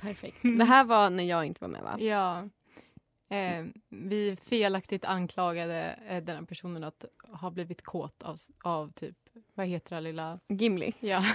Perfekt. 0.00 0.36
Det 0.42 0.64
här 0.64 0.84
var 0.84 1.10
när 1.10 1.24
jag 1.24 1.44
inte 1.44 1.60
var 1.60 1.68
med 1.68 1.82
va? 1.82 1.96
Ja. 1.98 2.48
Eh, 3.36 3.64
vi 3.88 4.36
felaktigt 4.36 5.04
anklagade 5.04 5.98
eh, 6.08 6.22
den 6.22 6.36
här 6.36 6.44
personen 6.44 6.84
att 6.84 7.04
ha 7.22 7.50
blivit 7.50 7.82
kåt 7.82 8.22
av, 8.22 8.36
av 8.64 8.92
typ, 8.92 9.16
vad 9.54 9.66
heter 9.66 9.96
det 9.96 10.00
lilla... 10.02 10.40
Gimli. 10.48 10.94
Ja. 11.00 11.24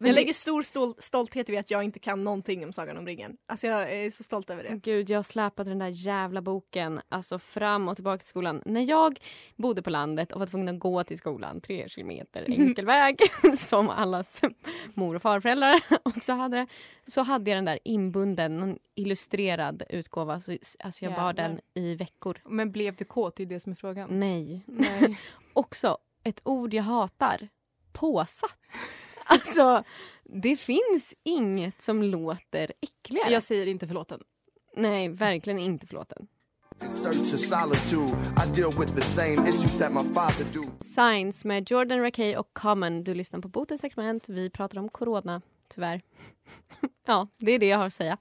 Ehm, 0.00 0.06
Jag 0.06 0.14
lägger 0.14 0.32
stor 0.32 0.62
stol- 0.62 0.94
stolthet 0.98 1.50
i 1.50 1.56
att 1.56 1.70
jag 1.70 1.82
inte 1.84 1.98
kan 1.98 2.24
någonting 2.24 2.64
om 2.64 2.72
Sagan 2.72 2.96
om 2.96 3.06
ringen. 3.06 3.36
Alltså 3.46 3.66
jag 3.66 3.92
är 3.92 4.10
så 4.10 4.22
stolt 4.22 4.50
över 4.50 4.62
det. 4.62 4.76
Gud, 4.82 5.10
jag 5.10 5.24
släpade 5.24 5.70
den 5.70 5.78
där 5.78 5.86
jävla 5.88 6.42
boken 6.42 7.00
alltså 7.08 7.38
fram 7.38 7.88
och 7.88 7.96
tillbaka 7.96 8.18
till 8.18 8.26
skolan. 8.28 8.62
När 8.66 8.80
jag 8.80 9.20
bodde 9.56 9.82
på 9.82 9.90
landet 9.90 10.32
och 10.32 10.38
var 10.40 10.46
tvungen 10.46 10.68
att 10.74 10.80
gå 10.80 11.04
till 11.04 11.18
skolan 11.18 11.60
tre 11.60 11.88
kilometer 11.88 12.44
enkel 12.48 12.86
väg 12.86 13.18
som 13.56 13.88
allas 13.90 14.40
mor 14.94 15.14
och 15.14 15.22
farföräldrar 15.22 15.80
också 16.02 16.32
hade 16.32 16.56
det, 16.56 16.66
så 17.06 17.22
hade 17.22 17.50
jag 17.50 17.56
den 17.58 17.64
där 17.64 17.78
inbunden, 17.84 18.62
en 18.62 18.78
illustrerad 18.94 19.82
utgåva. 19.90 20.40
Så, 20.40 20.56
alltså 20.80 21.04
jag 21.04 21.14
bar 21.14 21.32
den 21.32 21.60
i 21.74 21.94
veckor. 21.94 22.38
men 22.44 22.72
blev 22.72 22.96
du 22.96 23.04
kåt? 23.04 23.36
Det 23.36 23.42
är 23.42 23.46
det 23.46 23.60
som 23.60 23.72
är 23.72 23.76
frågan. 23.76 24.20
Nej. 24.20 24.62
Nej. 24.66 25.18
Också 25.52 25.98
ett 26.22 26.40
ord 26.44 26.74
jag 26.74 26.82
hatar. 26.82 27.48
Påsatt. 27.92 28.56
Alltså, 29.28 29.84
det 30.24 30.56
finns 30.56 31.14
inget 31.22 31.82
som 31.82 32.02
låter 32.02 32.72
äckligare. 32.80 33.32
Jag 33.32 33.42
säger 33.42 33.66
inte 33.66 33.86
förlåten. 33.86 34.20
Nej, 34.76 35.08
verkligen 35.08 35.58
inte 35.58 35.86
förlåten. 35.86 36.26
Signs 40.80 41.44
med 41.44 41.70
Jordan 41.70 42.00
Rakey 42.00 42.36
och 42.36 42.50
Common. 42.52 43.04
Du 43.04 43.14
lyssnar 43.14 43.40
på 43.40 43.48
Botens 43.48 43.80
segment. 43.80 44.28
Vi 44.28 44.50
pratar 44.50 44.78
om 44.78 44.88
corona, 44.88 45.42
tyvärr. 45.68 46.02
ja, 47.06 47.28
det 47.38 47.52
är 47.52 47.58
det 47.58 47.66
jag 47.66 47.78
har 47.78 47.86
att 47.86 47.92
säga. 47.92 48.18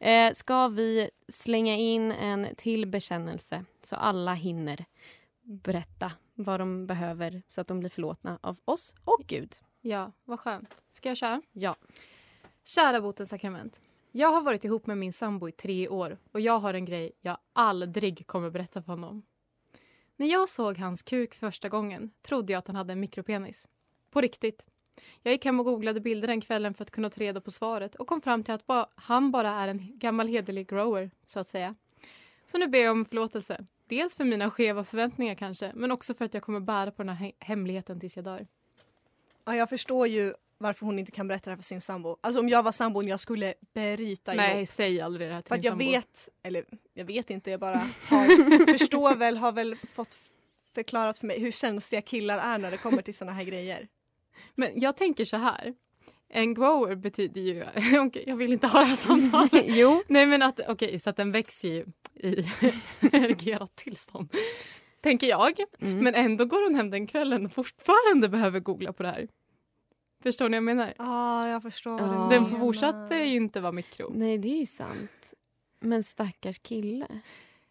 Eh, 0.00 0.32
ska 0.32 0.68
vi 0.68 1.10
slänga 1.28 1.76
in 1.76 2.12
en 2.12 2.46
till 2.56 2.86
bekännelse 2.86 3.64
så 3.84 3.96
alla 3.96 4.34
hinner 4.34 4.84
berätta 5.42 6.12
vad 6.34 6.60
de 6.60 6.86
behöver 6.86 7.42
så 7.48 7.60
att 7.60 7.68
de 7.68 7.80
blir 7.80 7.90
förlåtna 7.90 8.38
av 8.42 8.56
oss 8.64 8.94
och 9.04 9.22
Gud. 9.26 9.54
Ja, 9.86 10.12
vad 10.24 10.40
skönt. 10.40 10.74
Ska 10.92 11.08
jag 11.08 11.16
köra? 11.16 11.42
Ja. 11.52 11.76
Kära 12.62 13.00
botens 13.00 13.28
sakrament. 13.28 13.80
Jag 14.12 14.28
har 14.28 14.42
varit 14.42 14.64
ihop 14.64 14.86
med 14.86 14.98
min 14.98 15.12
sambo 15.12 15.48
i 15.48 15.52
tre 15.52 15.88
år 15.88 16.18
och 16.32 16.40
jag 16.40 16.58
har 16.58 16.74
en 16.74 16.84
grej 16.84 17.12
jag 17.20 17.38
aldrig 17.52 18.26
kommer 18.26 18.50
berätta 18.50 18.82
för 18.82 18.92
honom. 18.92 19.22
När 20.16 20.26
jag 20.26 20.48
såg 20.48 20.78
hans 20.78 21.02
kuk 21.02 21.34
första 21.34 21.68
gången 21.68 22.10
trodde 22.22 22.52
jag 22.52 22.58
att 22.58 22.66
han 22.66 22.76
hade 22.76 22.92
en 22.92 23.00
mikropenis. 23.00 23.68
På 24.10 24.20
riktigt. 24.20 24.66
Jag 25.22 25.32
gick 25.32 25.44
hem 25.44 25.58
och 25.60 25.66
googlade 25.66 26.00
bilder 26.00 26.28
den 26.28 26.40
kvällen 26.40 26.74
för 26.74 26.82
att 26.82 26.90
kunna 26.90 27.10
ta 27.10 27.20
reda 27.20 27.40
på 27.40 27.50
svaret 27.50 27.94
och 27.94 28.06
kom 28.06 28.20
fram 28.22 28.42
till 28.42 28.54
att 28.54 28.66
ba- 28.66 28.86
han 28.94 29.30
bara 29.30 29.50
är 29.50 29.68
en 29.68 29.98
gammal 29.98 30.28
hederlig 30.28 30.68
grower, 30.68 31.10
så 31.24 31.40
att 31.40 31.48
säga. 31.48 31.74
Så 32.46 32.58
nu 32.58 32.66
ber 32.66 32.78
jag 32.78 32.92
om 32.92 33.04
förlåtelse. 33.04 33.66
Dels 33.86 34.16
för 34.16 34.24
mina 34.24 34.50
skeva 34.50 34.84
förväntningar 34.84 35.34
kanske, 35.34 35.72
men 35.74 35.90
också 35.90 36.14
för 36.14 36.24
att 36.24 36.34
jag 36.34 36.42
kommer 36.42 36.60
bära 36.60 36.90
på 36.90 37.02
den 37.02 37.16
här 37.16 37.26
he- 37.26 37.34
hemligheten 37.38 38.00
tills 38.00 38.16
jag 38.16 38.24
dör. 38.24 38.46
Ja, 39.46 39.56
jag 39.56 39.70
förstår 39.70 40.06
ju 40.06 40.34
varför 40.58 40.86
hon 40.86 40.98
inte 40.98 41.12
kan 41.12 41.28
berätta 41.28 41.44
det 41.44 41.50
här 41.50 41.56
för 41.56 41.64
sin 41.64 41.80
sambo. 41.80 42.16
Alltså 42.20 42.40
om 42.40 42.48
jag 42.48 42.62
var 42.62 42.72
sambon 42.72 43.08
jag 43.08 43.20
skulle 43.20 43.54
bryta 43.74 44.34
Nej, 44.34 44.56
ihop. 44.56 44.68
säg 44.68 45.00
aldrig 45.00 45.28
det 45.28 45.34
här 45.34 45.42
till 45.42 45.48
För 45.48 45.56
din 45.56 45.64
jag 45.64 45.72
sambo. 45.72 45.84
vet, 45.84 46.28
eller 46.42 46.64
jag 46.94 47.04
vet 47.04 47.30
inte, 47.30 47.50
jag 47.50 47.60
bara 47.60 47.76
har, 48.08 48.72
förstår 48.72 49.14
väl, 49.14 49.36
har 49.36 49.52
väl 49.52 49.76
fått 49.92 50.16
förklarat 50.74 51.18
för 51.18 51.26
mig 51.26 51.40
hur 51.40 51.50
känsliga 51.50 52.02
killar 52.02 52.38
är 52.38 52.58
när 52.58 52.70
det 52.70 52.76
kommer 52.76 53.02
till 53.02 53.14
såna 53.14 53.32
här 53.32 53.44
grejer. 53.44 53.88
Men 54.54 54.80
jag 54.80 54.96
tänker 54.96 55.24
så 55.24 55.36
här. 55.36 55.74
En 56.28 56.54
grower 56.54 56.94
betyder 56.94 57.40
ju... 57.40 57.62
Okej, 58.00 58.24
jag 58.26 58.36
vill 58.36 58.52
inte 58.52 58.66
ha 58.66 58.78
det 58.80 58.84
här 58.86 58.96
samtalet. 58.96 59.64
jo. 59.68 60.02
Nej, 60.08 60.26
men 60.26 60.42
att 60.42 60.60
okej, 60.68 60.98
så 60.98 61.10
att 61.10 61.16
den 61.16 61.32
växer 61.32 61.68
ju 61.68 61.84
i 62.14 62.46
erigerat 63.12 63.76
tillstånd. 63.76 64.28
Tänker 65.04 65.26
jag. 65.26 65.60
Mm. 65.80 65.98
Men 65.98 66.14
ändå 66.14 66.44
går 66.44 66.64
hon 66.64 66.74
hem 66.74 66.90
den 66.90 67.06
kvällen 67.06 67.44
och 67.46 67.52
fortfarande 67.52 68.28
behöver 68.28 68.60
googla 68.60 68.92
på 68.92 69.02
det 69.02 69.08
här. 69.08 69.28
Förstår 70.22 70.48
ni 70.48 70.50
vad 70.50 70.56
jag 70.56 70.62
menar? 70.64 70.94
Ja, 70.98 71.04
ah, 71.08 71.48
jag 71.48 71.62
förstår 71.62 72.00
Ja. 72.00 72.06
du 72.06 72.34
Den 72.34 72.42
menar. 72.44 72.58
fortsatte 72.58 73.14
ju 73.16 73.36
inte 73.36 73.60
vara 73.60 73.72
mikro. 73.72 74.12
Nej, 74.14 74.38
det 74.38 74.48
är 74.48 74.60
ju 74.60 74.66
sant. 74.66 75.34
Men 75.80 76.02
stackars 76.04 76.58
kille. 76.58 77.06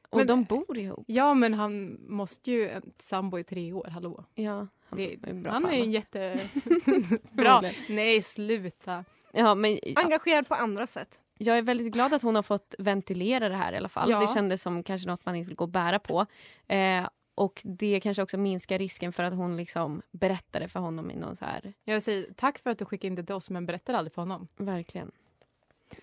Och 0.10 0.18
Men- 0.18 0.28
de 0.28 0.44
bor 0.44 0.78
ihop. 0.78 1.04
Ja, 1.08 1.34
men 1.34 1.54
han 1.54 1.98
måste 2.08 2.52
ju 2.52 2.70
en 2.70 2.92
sambo 2.98 3.40
i 3.40 3.44
tre 3.44 3.74
år. 3.74 3.88
Hallå. 3.92 4.26
Ja, 4.36 4.54
han 4.90 4.98
Det, 4.98 5.14
är 5.14 5.34
bra 5.34 5.52
han 5.52 5.66
är 5.66 5.84
ju 5.84 5.92
jättebra. 5.92 7.62
Nej, 7.90 8.22
sluta. 8.22 9.06
Ja, 9.32 9.56
men 9.56 9.80
Engagerad 9.96 10.48
på 10.48 10.56
andra 10.56 10.88
sätt. 10.88 11.20
jag 11.38 11.58
är 11.58 11.62
väldigt 11.62 11.94
glad 11.94 12.14
att 12.14 12.22
hon 12.22 12.36
har 12.36 12.44
fått 12.44 12.76
ventilera 12.80 13.50
det 13.50 13.56
här 13.56 13.74
i 13.74 13.78
alla 13.78 13.90
fall. 13.90 14.10
Ja. 14.12 14.20
Det 14.20 14.28
kändes 14.34 14.62
som 14.62 14.84
kanske 14.84 15.08
något 15.08 15.26
man 15.26 15.36
inte 15.36 15.48
vill 15.48 15.56
gå 15.56 15.64
och 15.64 15.70
bära 15.70 16.00
på. 16.00 16.26
Eh, 16.68 17.08
och 17.36 17.62
det 17.66 18.00
kanske 18.00 18.24
också 18.24 18.38
minskar 18.38 18.80
risken 18.80 19.14
för 19.14 19.24
att 19.24 19.34
hon 19.34 19.58
liksom 19.58 20.02
berättade 20.12 20.68
för 20.68 20.80
honom 20.80 21.12
i 21.12 21.16
någon 21.16 21.36
så 21.36 21.46
här... 21.46 21.74
Jag 21.84 22.04
säger 22.04 22.34
tack 22.34 22.60
för 22.60 22.70
att 22.70 22.80
du 22.80 22.86
skickade 22.86 23.08
in 23.08 23.16
det 23.16 23.24
till 23.24 23.36
oss, 23.36 23.50
men 23.50 23.66
berättade 23.66 23.98
aldrig 23.98 24.14
för 24.14 24.22
honom. 24.22 24.48
Verkligen. 24.58 25.12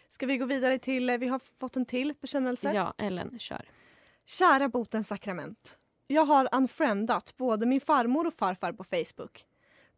Ska 0.09 0.27
vi 0.27 0.39
gå 0.39 0.45
vidare 0.45 0.79
till, 0.79 1.11
eh, 1.11 1.19
vi 1.19 1.27
har 1.27 1.39
fått 1.59 1.77
en 1.77 1.87
till 1.87 2.15
bekännelse. 2.21 2.73
Ja, 2.75 2.95
Ellen, 2.99 3.39
kör. 3.39 3.69
Kära 4.27 4.69
botens 4.69 5.09
sakrament. 5.09 5.79
Jag 6.07 6.25
har 6.25 6.49
unfriendat 6.53 7.35
både 7.37 7.67
min 7.67 7.81
farmor 7.81 8.27
och 8.27 8.35
farfar 8.35 8.73
på 8.73 8.85
Facebook. 8.85 9.47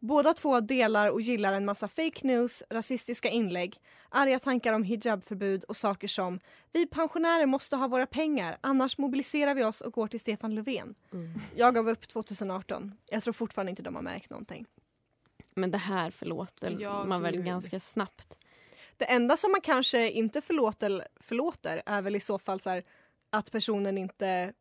Båda 0.05 0.33
två 0.33 0.59
delar 0.59 1.09
och 1.09 1.21
gillar 1.21 1.53
en 1.53 1.65
massa 1.65 1.87
fake 1.87 2.27
news, 2.27 2.63
rasistiska 2.69 3.29
inlägg, 3.29 3.77
arga 4.09 4.39
tankar 4.39 4.73
om 4.73 4.83
hijabförbud 4.83 5.63
och 5.63 5.77
saker 5.77 6.07
som 6.07 6.39
“Vi 6.71 6.85
pensionärer 6.87 7.45
måste 7.45 7.75
ha 7.75 7.87
våra 7.87 8.05
pengar, 8.05 8.57
annars 8.61 8.97
mobiliserar 8.97 9.55
vi 9.55 9.63
oss 9.63 9.81
och 9.81 9.93
går 9.93 10.07
till 10.07 10.19
Stefan 10.19 10.55
Löfven”. 10.55 10.95
Jag 11.55 11.75
gav 11.75 11.89
upp 11.89 12.07
2018. 12.07 12.97
Jag 13.05 13.23
tror 13.23 13.33
fortfarande 13.33 13.69
inte 13.69 13.81
de 13.83 13.95
har 13.95 14.01
märkt 14.01 14.29
någonting. 14.29 14.65
Men 15.55 15.71
det 15.71 15.77
här 15.77 16.11
förlåter 16.11 16.77
Ja, 16.79 17.05
man 17.05 17.21
väl 17.21 17.41
ganska 17.41 17.79
snabbt. 17.79 18.37
Det 18.97 19.05
enda 19.05 19.37
som 19.37 19.51
man 19.51 19.61
kanske 19.61 20.11
inte 20.11 20.41
förlåter, 20.41 21.07
förlåter 21.15 21.81
är 21.85 22.01
väl 22.01 22.15
i 22.15 22.19
så 22.19 22.39
fall 22.39 22.59
så 22.59 22.69
här, 22.69 22.83
att 23.29 23.51
personen 23.51 23.97
inte 23.97 24.53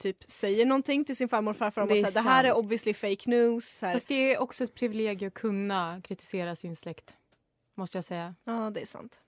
typ 0.00 0.16
säger 0.22 0.66
någonting 0.66 1.04
till 1.04 1.16
sin 1.16 1.28
farmor 1.28 1.50
och 1.50 1.56
farfar 1.56 1.82
om 1.82 1.88
Det 1.88 2.04
att 2.04 2.14
här, 2.14 2.22
det 2.22 2.28
här 2.28 2.44
är 2.44 2.56
obviously 2.56 2.94
fake 2.94 3.30
news. 3.30 3.82
Här. 3.82 3.92
Fast 3.92 4.08
det 4.08 4.34
är 4.34 4.38
också 4.38 4.64
ett 4.64 4.74
privilegium 4.74 5.28
att 5.28 5.34
kunna 5.34 6.00
kritisera 6.04 6.56
sin 6.56 6.76
släkt. 6.76 7.16
Måste 7.74 7.98
jag 7.98 8.04
säga. 8.04 8.34
Ja, 8.44 8.70
det 8.74 8.80
är 8.80 8.86
sant. 8.86 9.20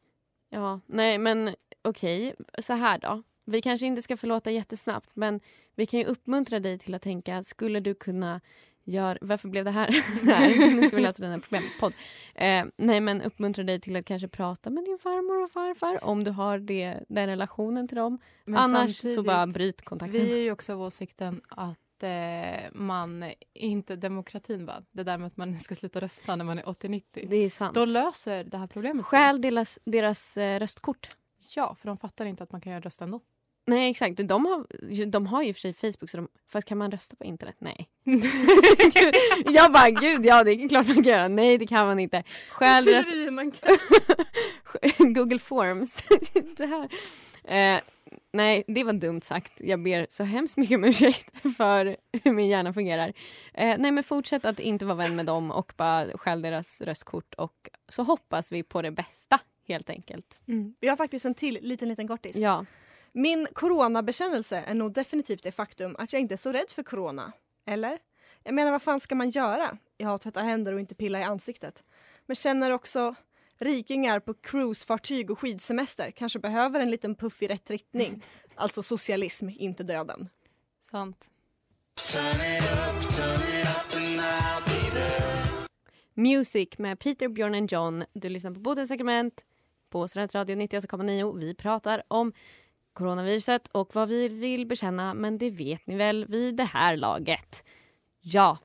Ja, 0.49 0.81
nej 0.87 1.19
men 1.19 1.55
okej, 1.83 2.35
så 2.59 2.73
här 2.73 2.99
då. 2.99 3.23
Vi 3.45 3.63
kanske 3.63 3.87
inte 3.87 4.03
ska 4.03 4.17
förlåta 4.17 4.51
jättesnabbt 4.51 5.17
men 5.17 5.41
vi 5.75 5.87
kan 5.87 6.01
ju 6.01 6.07
uppmuntra 6.07 6.61
dig 6.61 6.79
till 6.79 6.95
att 6.95 7.03
tänka, 7.03 7.43
skulle 7.43 7.81
du 7.81 7.95
kunna 7.95 8.41
göra, 8.85 9.19
varför 9.21 9.49
blev 9.49 9.65
det 9.65 9.71
här? 9.71 9.89
Nu 10.77 10.87
ska 10.87 10.97
vi 10.97 11.03
lösa 11.03 11.23
den 11.23 11.33
här 11.33 11.39
problempodd. 11.39 11.93
Eh, 12.35 12.65
nej 12.77 13.01
men 13.01 13.23
uppmuntra 13.23 13.65
dig 13.65 13.81
till 13.81 13.97
att 13.97 14.05
kanske 14.05 14.29
prata 14.29 14.71
med 14.71 14.85
din 14.85 14.99
farmor 14.99 15.45
och 15.45 15.51
farfar 15.51 16.05
om 16.05 16.25
du 16.25 16.31
har 16.31 16.59
det, 16.59 17.01
den 17.09 17.27
relationen 17.27 17.89
till 17.89 17.97
dem. 17.97 18.19
Men 18.45 18.57
Annars 18.57 19.15
så 19.15 19.23
bara 19.23 19.47
bryt 19.47 19.83
kontakten. 19.83 20.21
Vi 20.21 20.33
är 20.33 20.43
ju 20.43 20.53
också 20.53 20.73
av 20.73 20.83
åsikten 20.83 21.41
att 21.49 22.03
eh, 22.03 22.71
man 22.73 23.25
inte 23.55 23.97
demokratin 23.97 24.67
va? 24.67 24.83
Det 24.93 25.03
där 25.03 25.19
med 25.19 25.27
att 25.27 25.37
man 25.37 25.59
ska 25.61 25.75
sluta 25.75 26.01
rösta 26.01 26.37
när 26.37 26.45
man 26.45 26.59
är 26.59 26.63
80-90. 26.63 27.03
Det 27.29 27.37
är 27.37 27.51
sant. 27.51 27.75
Då 27.75 27.85
löser 27.85 28.45
det 28.45 28.59
här 28.59 28.67
problemet. 28.67 29.07
Stjäl 29.07 29.41
deras, 29.41 29.79
deras 29.85 30.37
eh, 30.37 30.59
röstkort. 30.59 31.09
Ja, 31.57 31.75
för 31.75 31.89
de 31.89 31.97
fattar 31.97 32.25
inte 32.25 32.43
att 32.43 32.53
man 32.53 32.61
kan 32.61 32.73
göra 32.73 32.83
rösta 32.83 33.05
ändå. 33.05 33.21
Nej 33.67 33.91
exakt, 33.91 34.29
de 34.29 34.47
har, 34.47 34.67
de 35.07 35.27
har 35.27 35.43
ju 35.43 35.53
för 35.53 35.61
sig 35.61 35.75
Facebook 35.75 36.11
så 36.11 36.17
de, 36.17 36.29
fast 36.49 36.69
kan 36.69 36.79
man 36.79 36.91
rösta 36.91 37.17
på 37.17 37.25
internet? 37.25 37.57
Nej. 37.59 37.89
jag 39.45 39.73
bara 39.73 39.91
gud 39.91 40.27
ja 40.27 40.45
det 40.45 40.51
är 40.51 40.69
klart 40.69 40.87
man 40.87 40.95
kan 40.95 41.13
göra. 41.13 41.29
Nej 41.29 41.59
det 41.59 41.67
kan 41.67 41.87
man 41.87 41.99
inte. 41.99 42.23
Deras 42.59 43.07
Google 44.99 45.39
Forms. 45.39 46.03
det 46.57 46.67
här. 46.67 46.89
Eh, 47.45 47.81
nej, 48.33 48.65
det 48.67 48.85
var 48.85 48.93
dumt 48.93 49.21
sagt. 49.21 49.53
Jag 49.61 49.83
ber 49.83 50.07
så 50.11 50.25
hemskt 50.25 50.57
mycket 50.57 50.77
om 50.77 50.85
ursäkt 50.85 51.57
för 51.57 51.97
hur 52.25 52.33
min 52.33 52.49
hjärna 52.49 52.73
fungerar. 52.73 53.13
Eh, 53.55 53.77
nej, 53.79 53.93
men 53.93 54.05
fortsätt 54.05 54.45
att 54.45 54.61
inte 54.61 54.85
vara 54.85 54.97
vän 54.97 55.17
med 55.17 55.27
dem 55.27 55.51
och 55.51 55.73
bara 55.77 56.19
stjäl 56.19 56.43
deras 56.43 56.81
röstkort 56.81 57.35
och 57.35 57.69
så 57.89 58.03
hoppas 58.03 58.53
vi 58.53 58.63
på 58.63 58.83
det 58.83 58.91
bästa 58.91 59.39
helt 59.69 59.91
enkelt. 59.91 60.41
Mm. 60.49 60.75
Vi 60.81 60.89
har 60.89 60.97
faktiskt 60.97 61.25
en 61.25 61.35
till 61.35 61.59
liten, 61.63 61.89
liten 61.89 62.09
kortis. 62.09 62.37
Ja. 62.37 62.65
Min 63.15 63.49
coronabekännelse 63.53 64.65
är 64.67 64.75
nog 64.75 64.93
definitivt 64.93 65.43
det 65.43 65.53
faktum 65.53 65.97
att 65.99 66.13
jag 66.13 66.23
inte 66.23 66.35
är 66.35 66.37
så 66.37 66.53
rädd 66.53 66.71
för 66.71 66.83
corona. 66.83 67.33
Eller? 67.67 67.99
Jag 68.43 68.55
menar, 68.55 68.73
vad 68.73 68.83
fan 68.83 69.01
ska 69.01 69.15
man 69.15 69.31
göra? 69.31 69.79
Jag 69.97 70.09
har 70.09 70.19
tvätta 70.19 70.41
händer 70.41 70.73
och 70.73 70.81
inte 70.81 70.95
pilla 70.95 71.21
i 71.21 71.23
ansiktet. 71.23 71.85
Men 72.27 72.37
känner 72.37 72.71
också 72.71 73.15
rikingar 73.59 74.21
på 74.21 74.35
cruisefartyg 74.35 75.31
och 75.31 75.39
skidsemester 75.39 76.11
kanske 76.11 76.39
behöver 76.39 76.81
en 76.81 76.91
liten 76.91 77.15
puff 77.15 77.43
i 77.43 77.49
rätt 77.49 77.71
riktning. 77.71 78.25
Alltså 78.55 78.83
socialism, 78.83 79.49
inte 79.49 79.83
döden. 79.83 80.29
Sant. 80.83 81.31
Music 86.15 86.69
med 86.79 86.99
Peter, 86.99 87.29
Björn 87.29 87.55
and 87.55 87.73
John. 87.73 88.05
Du 88.13 88.29
lyssnar 88.29 88.51
på 88.51 88.61
Bodens 88.61 88.89
sakrament 88.89 89.45
på 89.91 90.09
Studentradio 90.09 90.57
98,9. 90.57 91.39
Vi 91.39 91.55
pratar 91.55 92.03
om 92.09 92.33
coronaviruset 92.93 93.69
och 93.73 93.95
vad 93.95 94.09
vi 94.09 94.29
vill 94.29 94.67
bekänna, 94.67 95.15
men 95.15 95.39
det 95.39 95.51
vet 95.51 95.87
ni 95.87 95.97
väl 95.97 96.27
vid 96.27 96.57
det 96.57 96.65
här 96.65 96.97
laget. 96.97 97.65
Ja, 98.21 98.59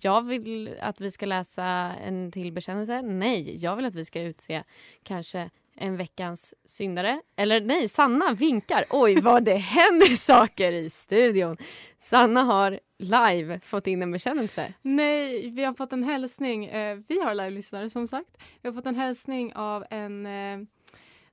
jag 0.00 0.22
vill 0.22 0.76
att 0.80 1.00
vi 1.00 1.10
ska 1.10 1.26
läsa 1.26 1.64
en 2.04 2.32
till 2.32 2.52
bekännelse. 2.52 3.02
Nej, 3.02 3.56
jag 3.56 3.76
vill 3.76 3.84
att 3.84 3.94
vi 3.94 4.04
ska 4.04 4.22
utse 4.22 4.62
kanske 5.02 5.50
en 5.74 5.96
veckans 5.96 6.54
syndare. 6.64 7.20
Eller 7.36 7.60
nej, 7.60 7.88
Sanna 7.88 8.32
vinkar. 8.32 8.84
Oj, 8.90 9.20
vad 9.20 9.44
det 9.44 9.56
händer 9.56 10.16
saker 10.16 10.72
i 10.72 10.90
studion. 10.90 11.56
Sanna 11.98 12.42
har 12.42 12.80
live 12.98 13.60
fått 13.60 13.86
in 13.86 14.02
en 14.02 14.12
bekännelse. 14.12 14.74
Nej, 14.82 15.50
vi 15.50 15.64
har 15.64 15.74
fått 15.74 15.92
en 15.92 16.04
hälsning. 16.04 16.64
Eh, 16.64 16.98
vi 17.08 17.20
har 17.20 17.34
live-lyssnare 17.34 17.90
som 17.90 18.06
sagt. 18.06 18.36
Vi 18.62 18.68
har 18.68 18.74
fått 18.74 18.86
en 18.86 18.96
hälsning 18.96 19.54
av 19.54 19.84
en 19.90 20.26
eh, 20.26 20.58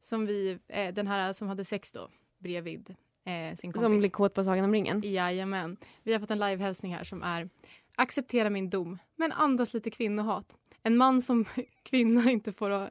som 0.01 0.25
vi, 0.25 0.59
eh, 0.67 0.93
den 0.93 1.07
här 1.07 1.33
som 1.33 1.47
hade 1.47 1.65
sex 1.65 1.91
då 1.91 2.09
bredvid 2.39 2.95
eh, 3.25 3.55
sin 3.55 3.71
kompis. 3.71 3.81
Som 3.81 3.97
blir 3.99 4.09
kåt 4.09 4.33
på 4.33 4.43
Sagan 4.43 4.65
om 4.65 4.73
ringen. 4.73 5.01
Jajamän. 5.05 5.77
Vi 6.03 6.13
har 6.13 6.19
fått 6.19 6.31
en 6.31 6.39
live-hälsning 6.39 6.95
här 6.95 7.03
som 7.03 7.23
är 7.23 7.49
Acceptera 7.95 8.49
min 8.49 8.69
dom, 8.69 8.97
men 9.15 9.31
andas 9.31 9.73
lite 9.73 9.89
kvinnohat. 9.89 10.55
En 10.83 10.97
man 10.97 11.21
som 11.21 11.45
kvinna 11.83 12.31
inte 12.31 12.53
får 12.53 12.69
ha 12.69 12.89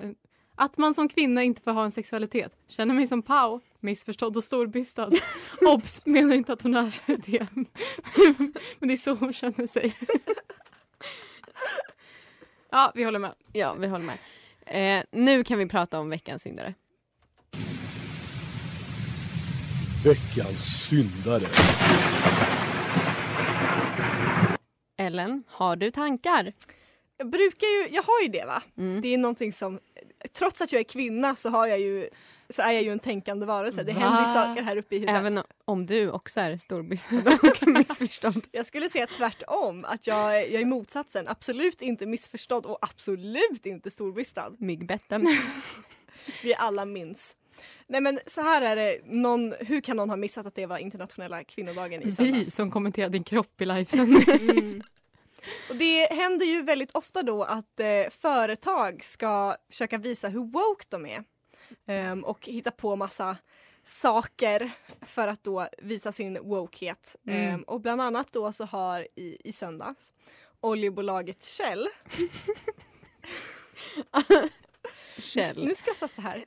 Att 0.54 0.78
man 0.78 0.94
som 0.94 1.08
kvinna 1.08 1.42
inte 1.42 1.62
får 1.62 1.72
ha 1.72 1.84
en 1.84 1.90
sexualitet. 1.90 2.56
Känner 2.68 2.94
mig 2.94 3.06
som 3.06 3.22
Pau, 3.22 3.60
missförstådd 3.80 4.36
och 4.36 4.44
storbystad. 4.44 5.12
Obs! 5.60 6.06
Menar 6.06 6.36
inte 6.36 6.52
att 6.52 6.62
hon 6.62 6.74
är 6.74 6.94
det. 7.30 7.46
men 8.78 8.88
det 8.88 8.94
är 8.94 8.96
så 8.96 9.14
hon 9.14 9.32
känner 9.32 9.66
sig. 9.66 9.94
ja, 12.70 12.92
vi 12.94 13.04
håller 13.04 13.18
med. 13.18 13.34
Ja, 13.52 13.74
vi 13.74 13.86
håller 13.86 14.04
med. 14.04 14.18
Eh, 14.66 15.04
nu 15.12 15.44
kan 15.44 15.58
vi 15.58 15.68
prata 15.68 16.00
om 16.00 16.10
veckans 16.10 16.42
syndare. 16.42 16.74
Veckans 20.04 20.88
syndare. 20.88 21.44
Ellen, 24.96 25.42
har 25.48 25.76
du 25.76 25.90
tankar? 25.90 26.52
Jag 27.16 27.30
brukar 27.30 27.66
ju, 27.66 27.88
jag 27.94 28.02
har 28.02 28.20
ju 28.22 28.28
det 28.28 28.44
va. 28.46 28.62
Mm. 28.78 29.00
Det 29.00 29.14
är 29.14 29.18
någonting 29.18 29.52
som, 29.52 29.80
trots 30.38 30.60
att 30.60 30.72
jag 30.72 30.80
är 30.80 30.84
kvinna 30.84 31.36
så 31.36 31.50
har 31.50 31.66
jag 31.66 31.80
ju 31.80 32.08
så 32.50 32.62
är 32.62 32.72
jag 32.72 32.82
ju 32.82 32.92
en 32.92 32.98
tänkande 32.98 33.46
varelse. 33.46 33.82
Det 33.82 33.92
Va? 33.92 34.00
händer 34.00 34.20
ju 34.20 34.26
saker 34.26 34.62
här 34.62 34.76
uppe 34.76 34.94
i 34.94 34.98
huvudet. 34.98 35.20
Även 35.20 35.42
om 35.64 35.86
du 35.86 36.10
också 36.10 36.40
är 36.40 36.56
storbystad 36.56 37.16
och 37.42 37.68
missförstådd. 37.68 38.46
Jag 38.52 38.66
skulle 38.66 38.88
säga 38.88 39.06
tvärtom, 39.06 39.84
att 39.84 40.06
jag, 40.06 40.36
är- 40.38 40.52
jag 40.52 40.62
är 40.62 40.66
motsatsen. 40.66 41.28
Absolut 41.28 41.82
inte 41.82 42.06
missförstådd 42.06 42.66
och 42.66 42.78
absolut 42.80 43.66
inte 43.66 43.90
storbystad. 43.90 44.50
Myggbetten. 44.58 45.26
Vi 46.42 46.54
alla 46.54 46.84
minns. 46.84 47.36
Nej 47.86 48.00
men 48.00 48.18
så 48.26 48.40
här 48.40 48.62
är 48.62 48.76
det, 48.76 49.00
någon, 49.04 49.54
hur 49.60 49.80
kan 49.80 49.96
någon 49.96 50.10
ha 50.10 50.16
missat 50.16 50.46
att 50.46 50.54
det 50.54 50.66
var 50.66 50.78
internationella 50.78 51.44
kvinnodagen 51.44 52.02
i 52.02 52.04
Vi 52.04 52.12
söndags? 52.12 52.54
som 52.54 52.70
kommenterar 52.70 53.08
din 53.08 53.24
kropp 53.24 53.60
i 53.60 53.66
livesändning. 53.66 54.22
Mm. 54.50 54.82
Och 55.70 55.76
det 55.76 56.12
händer 56.12 56.46
ju 56.46 56.62
väldigt 56.62 56.90
ofta 56.90 57.22
då 57.22 57.44
att 57.44 57.80
eh, 57.80 58.10
företag 58.10 59.04
ska 59.04 59.56
försöka 59.70 59.98
visa 59.98 60.28
hur 60.28 60.40
woke 60.40 60.84
de 60.88 61.06
är. 61.06 61.24
Ehm, 61.86 62.24
och 62.24 62.46
hitta 62.46 62.70
på 62.70 62.96
massa 62.96 63.36
saker 63.84 64.70
för 65.00 65.28
att 65.28 65.44
då 65.44 65.68
visa 65.78 66.12
sin 66.12 66.38
wokehet. 66.42 67.16
Mm. 67.26 67.54
Ehm, 67.54 67.62
och 67.62 67.80
bland 67.80 68.00
annat 68.00 68.32
då 68.32 68.52
så 68.52 68.64
har 68.64 69.08
i, 69.14 69.36
i 69.44 69.52
söndags 69.52 70.12
oljebolaget 70.60 71.44
Shell. 71.44 71.88
Kjell. 75.22 75.64
Nu 75.64 75.74
skrattas 75.74 76.14
det 76.14 76.22
här. 76.22 76.44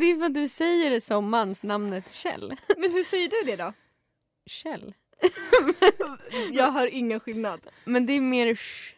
Det 0.00 0.06
är 0.10 0.18
för 0.18 0.26
att 0.26 0.34
du 0.34 0.48
säger 0.48 0.90
det 0.90 1.00
som 1.00 1.30
mansnamnet 1.30 2.12
Kjell. 2.12 2.56
Men 2.76 2.92
hur 2.92 3.04
säger 3.04 3.28
du 3.28 3.50
det 3.50 3.56
då? 3.56 3.72
Kjell. 4.46 4.94
Jag 6.52 6.72
hör 6.72 6.86
ingen 6.86 7.20
skillnad. 7.20 7.60
Men 7.84 8.06
det 8.06 8.12
är 8.12 8.20
mer 8.20 8.54
sh. 8.54 8.94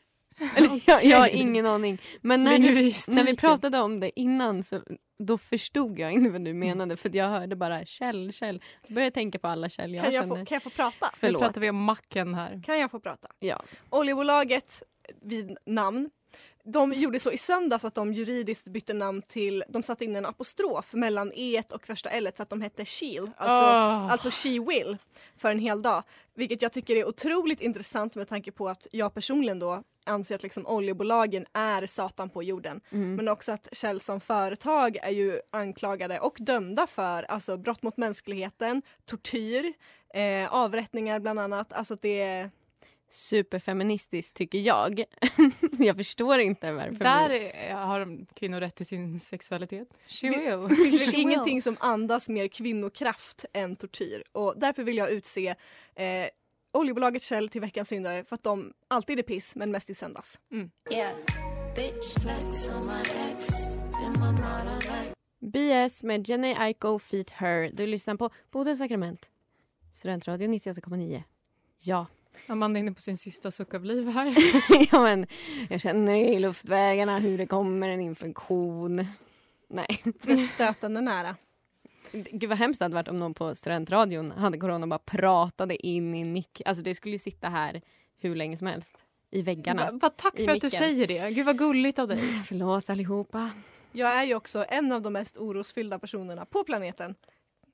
Eller, 0.57 0.81
jag, 0.87 1.05
jag 1.05 1.19
har 1.19 1.29
ingen 1.29 1.67
aning. 1.67 1.99
Men 2.21 2.45
när, 2.45 2.59
du, 2.59 2.93
när 3.15 3.25
vi 3.25 3.37
pratade 3.37 3.79
om 3.79 4.01
det 4.01 4.21
innan 4.21 4.63
så 4.63 4.81
då 5.19 5.39
förstod 5.39 5.99
jag 5.99 6.13
inte 6.13 6.31
vad 6.31 6.45
du 6.45 6.55
menade 6.55 6.97
för 6.97 7.17
jag 7.17 7.29
hörde 7.29 7.57
bara 7.57 7.85
Kjell, 7.85 8.33
Kjell. 8.33 8.63
Jag 8.87 8.95
började 8.95 9.11
tänka 9.15 9.39
på 9.39 9.49
alla 9.49 9.69
Kjell 9.69 9.95
jag 9.95 10.05
Kan 10.05 10.15
jag, 10.15 10.23
känner. 10.25 10.37
få, 10.41 10.47
kan 10.47 10.55
jag 10.55 10.63
få 10.63 10.71
prata? 10.71 11.07
Nu 11.07 11.11
Förlåt. 11.15 11.43
pratar 11.43 11.61
vi 11.61 11.71
om 11.71 11.85
macken 11.85 12.35
här. 12.35 12.63
Kan 12.67 12.79
jag 12.79 12.91
få 12.91 13.01
prata? 13.01 13.29
Ja. 13.39 13.63
Oljebolaget 13.91 14.83
vid 15.23 15.57
namn. 15.67 16.11
De 16.65 16.93
gjorde 16.93 17.21
så 17.21 17.33
i 17.33 17.39
söndags 17.39 17.85
att 17.85 17.95
de 17.95 18.13
juridiskt 18.13 18.65
bytte 18.65 18.95
namn 18.95 19.23
till, 19.23 19.65
de 19.69 19.83
satte 19.83 20.05
in 20.05 20.17
en 20.17 20.27
apostrof 20.27 20.95
mellan 20.95 21.33
e 21.35 21.63
och 21.73 21.87
första 21.87 22.11
l 22.11 22.29
så 22.37 22.43
att 22.43 22.51
de 22.51 22.63
hette 22.63 22.85
She'll, 22.85 23.31
alltså, 23.37 23.65
Åh. 23.65 24.13
alltså 24.13 24.31
She 24.31 24.49
Will, 24.49 24.97
för 25.37 25.51
en 25.51 25.59
hel 25.59 25.83
dag. 25.83 26.03
Vilket 26.35 26.63
jag 26.63 26.73
tycker 26.73 26.97
är 26.97 27.09
otroligt 27.09 27.61
intressant 27.61 28.15
med 28.15 28.29
tanke 28.29 28.53
på 28.53 28.69
att 28.69 28.87
jag 28.93 29.15
personligen 29.15 29.59
då 29.59 29.83
anser 30.07 30.35
att 30.35 30.43
liksom 30.43 30.67
oljebolagen 30.67 31.47
är 31.53 31.87
satan 31.87 32.31
på 32.31 32.43
jorden. 32.43 32.81
Mm. 32.91 33.17
Men 33.17 33.29
också 33.29 33.53
att 33.53 33.69
Shell 33.73 34.01
som 34.01 34.21
företag 34.21 34.97
är 34.97 35.11
ju 35.11 35.41
anklagade 35.51 36.21
och 36.21 36.37
dömda 36.41 36.87
för 36.87 37.23
alltså, 37.23 37.57
brott 37.57 37.83
mot 37.83 37.97
mänskligheten, 37.97 38.83
tortyr, 39.05 39.73
eh, 40.15 40.55
avrättningar 40.55 41.21
bland 41.21 41.41
annat. 41.41 41.73
Alltså 41.73 41.97
det 42.01 42.51
Superfeministiskt 43.11 44.37
tycker 44.37 44.59
jag. 44.59 45.05
jag 45.79 45.97
förstår 45.97 46.39
inte 46.39 46.73
varför. 46.73 46.99
Där 46.99 47.31
är, 47.31 47.75
har 47.75 48.01
de 48.01 48.27
kvinnor 48.35 48.61
rätt 48.61 48.75
till 48.75 48.87
sin 48.87 49.21
sexualitet. 49.21 49.89
She 50.09 50.29
Vi- 50.29 50.37
will. 50.37 50.69
Det 50.69 50.77
finns 50.77 51.09
väl 51.09 51.21
ingenting 51.21 51.63
som 51.63 51.77
andas 51.81 52.29
mer 52.29 52.49
kvinnokraft 52.49 53.45
än 53.53 53.77
tortyr. 53.77 54.25
Och 54.33 54.55
därför 54.57 54.83
vill 54.83 54.97
jag 54.97 55.11
utse 55.11 55.55
eh, 55.95 56.29
oljebolaget 56.73 57.23
Shell 57.23 57.49
till 57.49 57.61
veckans 57.61 57.89
syndare 57.89 58.25
för 58.25 58.35
att 58.35 58.43
de 58.43 58.73
alltid 58.89 59.19
är 59.19 59.23
piss 59.23 59.57
men 59.57 59.71
mest 59.71 59.91
i 59.91 59.95
söndags. 59.95 60.41
BS 65.39 66.03
med 66.03 66.29
Jenny 66.29 66.55
Aiko 66.55 66.99
Feet 66.99 67.31
Her. 67.31 67.71
Du 67.73 67.87
lyssnar 67.87 68.15
på 68.15 68.31
Bodens 68.51 68.79
sakrament. 68.79 69.31
Studentradio 69.93 70.49
98,9. 70.49 71.23
Ja. 71.79 72.07
Amanda 72.47 72.79
är 72.79 72.81
inne 72.81 72.93
på 72.93 73.01
sin 73.01 73.19
sista 73.19 73.51
suck 73.51 73.75
av 73.75 73.85
liv 73.85 74.09
här. 74.09 74.37
ja, 74.93 75.03
men 75.03 75.27
jag 75.69 75.81
känner 75.81 76.15
i 76.15 76.39
luftvägarna 76.39 77.19
hur 77.19 77.39
det 77.39 77.47
kommer 77.47 77.89
en 77.89 78.01
infektion. 78.01 79.07
Nej. 79.69 80.03
Stötande 80.55 81.01
nära. 81.01 81.37
Gud 82.13 82.49
vad 82.49 82.59
hemskt 82.59 82.79
det 82.79 82.85
hade 82.85 82.95
varit 82.95 83.09
om 83.09 83.19
någon 83.19 83.35
på 83.35 83.55
studentradion 83.55 84.31
hade 84.31 84.59
corona 84.59 84.85
och 84.85 84.89
bara 84.89 84.99
pratade 84.99 85.87
in 85.87 86.15
i 86.15 86.21
en 86.21 86.33
mick. 86.33 86.63
Alltså 86.65 86.83
det 86.83 86.95
skulle 86.95 87.13
ju 87.15 87.19
sitta 87.19 87.49
här 87.49 87.81
hur 88.19 88.37
länge 88.37 88.57
som 88.57 88.67
helst. 88.67 89.05
I 89.31 89.43
väggarna. 89.43 89.91
Va, 89.93 89.99
va, 90.03 90.11
tack 90.11 90.39
I 90.39 90.45
för 90.45 90.53
att 90.53 90.61
du 90.61 90.71
säger 90.71 91.07
det. 91.07 91.31
Gud 91.31 91.47
vad 91.47 91.59
gulligt 91.59 91.99
av 91.99 92.09
dig. 92.09 92.19
Förlåt 92.47 92.91
allihopa. 92.91 93.51
Jag 93.93 94.15
är 94.15 94.25
ju 94.25 94.35
också 94.35 94.65
en 94.69 94.93
av 94.93 95.03
de 95.03 95.13
mest 95.13 95.37
orosfyllda 95.37 95.99
personerna 95.99 96.47
på 96.47 96.65
planeten. 96.65 97.15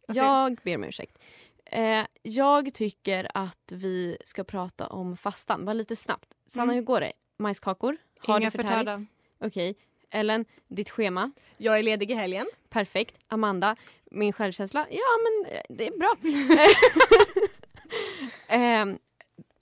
Alltså, 0.08 0.24
Jag 0.24 0.58
ber 0.64 0.76
om 0.76 0.84
ursäkt. 0.84 1.18
Eh, 1.66 2.06
jag 2.22 2.74
tycker 2.74 3.28
att 3.34 3.72
vi 3.72 4.16
ska 4.24 4.44
prata 4.44 4.86
om 4.86 5.16
fastan, 5.16 5.64
bara 5.64 5.72
lite 5.72 5.96
snabbt. 5.96 6.28
Sanna, 6.46 6.64
Mm. 6.64 6.74
hur 6.74 6.82
går 6.82 7.00
det? 7.00 7.12
Majskakor? 7.38 7.96
Har 8.18 8.40
Inga 8.40 8.50
förtärda. 8.50 8.98
Okej. 9.40 9.74
Ellen, 10.10 10.44
ditt 10.68 10.90
schema? 10.90 11.32
Jag 11.56 11.78
är 11.78 11.82
ledig 11.82 12.10
i 12.10 12.14
helgen. 12.14 12.46
Perfekt. 12.68 13.16
Amanda, 13.28 13.76
min 14.10 14.32
självkänsla? 14.32 14.86
Ja, 14.90 15.02
men 15.24 15.52
eh, 15.54 15.62
det 15.68 15.86
är 15.86 15.98
bra. 15.98 16.16
eh, 18.56 18.86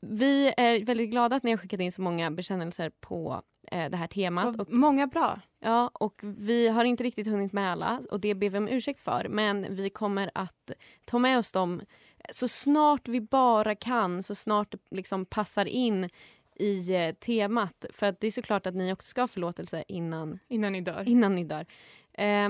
vi 0.01 0.55
är 0.57 0.85
väldigt 0.85 1.11
glada 1.11 1.37
att 1.37 1.43
ni 1.43 1.51
har 1.51 1.59
skickat 1.59 1.81
in 1.81 1.93
så 1.93 2.03
många 2.03 2.31
bekännelser 2.31 2.91
på 3.01 3.43
eh, 3.71 3.91
det 3.91 3.97
här 3.97 4.07
temat. 4.07 4.61
Och 4.61 4.73
många 4.73 5.07
bra. 5.07 5.41
Ja, 5.61 5.91
och 5.95 6.21
vi 6.23 6.69
har 6.69 6.85
inte 6.85 7.05
riktigt 7.05 7.27
hunnit 7.27 7.53
med 7.53 7.73
alla 7.73 8.01
och 8.11 8.21
det 8.21 8.35
ber 8.35 8.51
vi 8.51 8.59
om 8.59 8.69
ursäkt 8.69 9.01
för. 9.01 9.27
Men 9.29 9.75
vi 9.77 9.91
kommer 9.91 10.31
att 10.35 10.71
ta 11.05 11.19
med 11.19 11.39
oss 11.39 11.53
dem 11.53 11.83
så 12.31 12.49
snart 12.49 13.09
vi 13.09 13.21
bara 13.21 13.75
kan, 13.75 14.23
så 14.23 14.35
snart 14.35 14.71
det 14.73 14.79
liksom 14.91 15.25
passar 15.27 15.65
in 15.67 16.11
i 16.57 16.95
eh, 16.95 17.15
temat. 17.15 17.85
För 17.91 18.07
att 18.07 18.21
det 18.21 18.27
är 18.27 18.31
såklart 18.31 18.67
att 18.67 18.75
ni 18.75 18.93
också 18.93 19.09
ska 19.09 19.21
ha 19.21 19.29
förlåtelse 19.29 19.85
innan, 19.89 20.39
Innan 20.49 20.73
ni 20.73 20.81
dör. 20.81 21.09
innan 21.09 21.35
ni 21.35 21.45
dör. 21.45 21.67
Eh, 22.13 22.49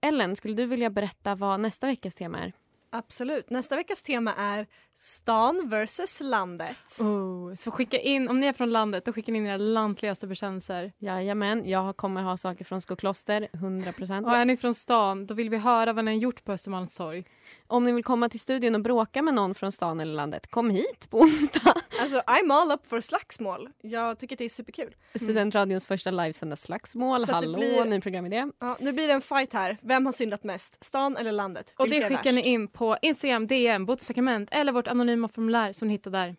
Ellen, 0.00 0.36
skulle 0.36 0.54
du 0.54 0.66
vilja 0.66 0.90
berätta 0.90 1.34
vad 1.34 1.60
nästa 1.60 1.86
veckas 1.86 2.14
tema 2.14 2.38
är? 2.38 2.52
Absolut. 2.96 3.50
Nästa 3.50 3.76
veckas 3.76 4.02
tema 4.02 4.34
är 4.34 4.66
stan 4.96 5.68
versus 5.68 6.20
landet. 6.20 7.00
Oh, 7.00 7.54
så 7.54 7.70
skicka 7.70 7.98
in, 7.98 8.28
om 8.28 8.40
ni 8.40 8.46
är 8.46 8.52
från 8.52 8.70
landet, 8.70 9.04
då 9.04 9.12
skickar 9.12 9.32
ni 9.32 9.38
in 9.38 9.46
era 9.46 9.56
lantligaste 9.56 10.26
bekännelser. 10.26 10.92
Jajamän, 10.98 11.68
jag 11.68 11.96
kommer 11.96 12.22
ha 12.22 12.36
saker 12.36 12.64
från 12.64 12.80
Skokloster, 12.80 13.48
100% 13.52 14.24
Och 14.24 14.36
är 14.36 14.44
ni 14.44 14.56
från 14.56 14.74
stan, 14.74 15.26
då 15.26 15.34
vill 15.34 15.50
vi 15.50 15.56
höra 15.58 15.92
vad 15.92 16.04
ni 16.04 16.10
har 16.10 16.18
gjort 16.18 16.44
på 16.44 16.52
Östermalmstorg. 16.52 17.24
Om 17.66 17.84
ni 17.84 17.92
vill 17.92 18.04
komma 18.04 18.28
till 18.28 18.40
studion 18.40 18.74
och 18.74 18.80
bråka 18.80 19.22
med 19.22 19.34
någon 19.34 19.54
från 19.54 19.72
stan 19.72 20.00
eller 20.00 20.14
landet, 20.14 20.50
kom 20.50 20.70
hit 20.70 21.10
på 21.10 21.18
onsdag. 21.18 21.74
Alltså 22.00 22.16
I'm 22.26 22.52
all 22.52 22.70
up 22.72 22.86
for 22.86 23.00
slagsmål. 23.00 23.68
Jag 23.82 24.18
tycker 24.18 24.34
att 24.34 24.38
det 24.38 24.44
är 24.44 24.48
superkul. 24.48 24.94
Studentradions 25.14 25.86
första 25.86 26.10
livesända 26.10 26.56
slagsmål. 26.56 27.26
Så 27.26 27.32
Hallå, 27.32 27.58
blir- 27.58 27.84
ny 27.84 28.00
programidé. 28.00 28.46
Ja, 28.60 28.76
nu 28.80 28.92
blir 28.92 29.08
det 29.08 29.14
en 29.14 29.20
fight 29.20 29.52
här. 29.52 29.76
Vem 29.80 30.06
har 30.06 30.12
syndat 30.12 30.44
mest? 30.44 30.84
Stan 30.84 31.16
eller 31.16 31.32
landet? 31.32 31.74
Och 31.76 31.86
Vilka 31.86 32.08
det 32.08 32.16
skickar 32.16 32.32
ni 32.32 32.40
in 32.42 32.68
på 32.68 32.96
Instagram, 33.02 33.46
DM, 33.46 33.86
Botesakrament 33.86 34.48
eller 34.52 34.72
vårt 34.72 34.88
anonyma 34.88 35.28
formulär 35.28 35.72
som 35.72 35.88
ni 35.88 35.94
hittar 35.94 36.10
där. 36.10 36.36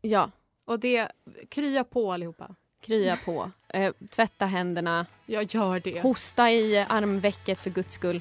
Ja, 0.00 0.30
Och 0.64 0.78
det, 0.80 1.08
krya 1.48 1.84
på 1.84 2.12
allihopa. 2.12 2.54
krya 2.80 3.16
på. 3.24 3.50
Eh, 3.68 3.92
tvätta 4.10 4.46
händerna. 4.46 5.06
Jag 5.26 5.42
gör 5.54 5.80
det. 5.80 6.00
Hosta 6.00 6.50
i 6.50 6.78
armvecket 6.88 7.60
för 7.60 7.70
guds 7.70 7.94
skull. 7.94 8.20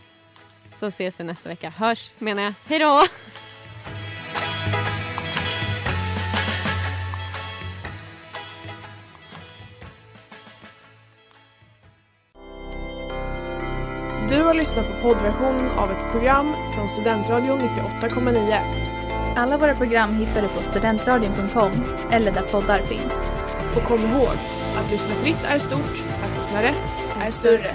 Så 0.74 0.88
ses 0.88 1.20
vi 1.20 1.24
nästa 1.24 1.50
vecka. 1.50 1.70
Hörs 1.70 2.12
menar 2.18 2.44
jag. 2.44 2.54
Hej 2.66 2.80
då! 2.80 3.06
Du 14.30 14.44
har 14.44 14.54
lyssnat 14.54 14.88
på 14.88 15.02
poddversionen 15.02 15.70
av 15.72 15.92
ett 15.92 16.12
program 16.12 16.56
från 16.76 16.90
Studentradion 16.90 17.60
98,9. 17.60 19.36
Alla 19.36 19.58
våra 19.58 19.76
program 19.76 20.14
hittar 20.14 20.42
du 20.42 20.48
på 20.48 20.62
studentradion.com 20.62 21.72
eller 22.12 22.32
där 22.32 22.42
poddar 22.42 22.82
finns. 22.82 23.14
Och 23.76 23.84
kom 23.84 24.00
ihåg, 24.00 24.36
att 24.78 24.92
lyssna 24.92 25.16
fritt 25.16 25.44
är 25.46 25.60
stort, 25.60 26.04
att 26.24 26.38
lyssna 26.38 26.64
rätt 26.64 26.98
är 27.22 27.32
större. 27.32 27.74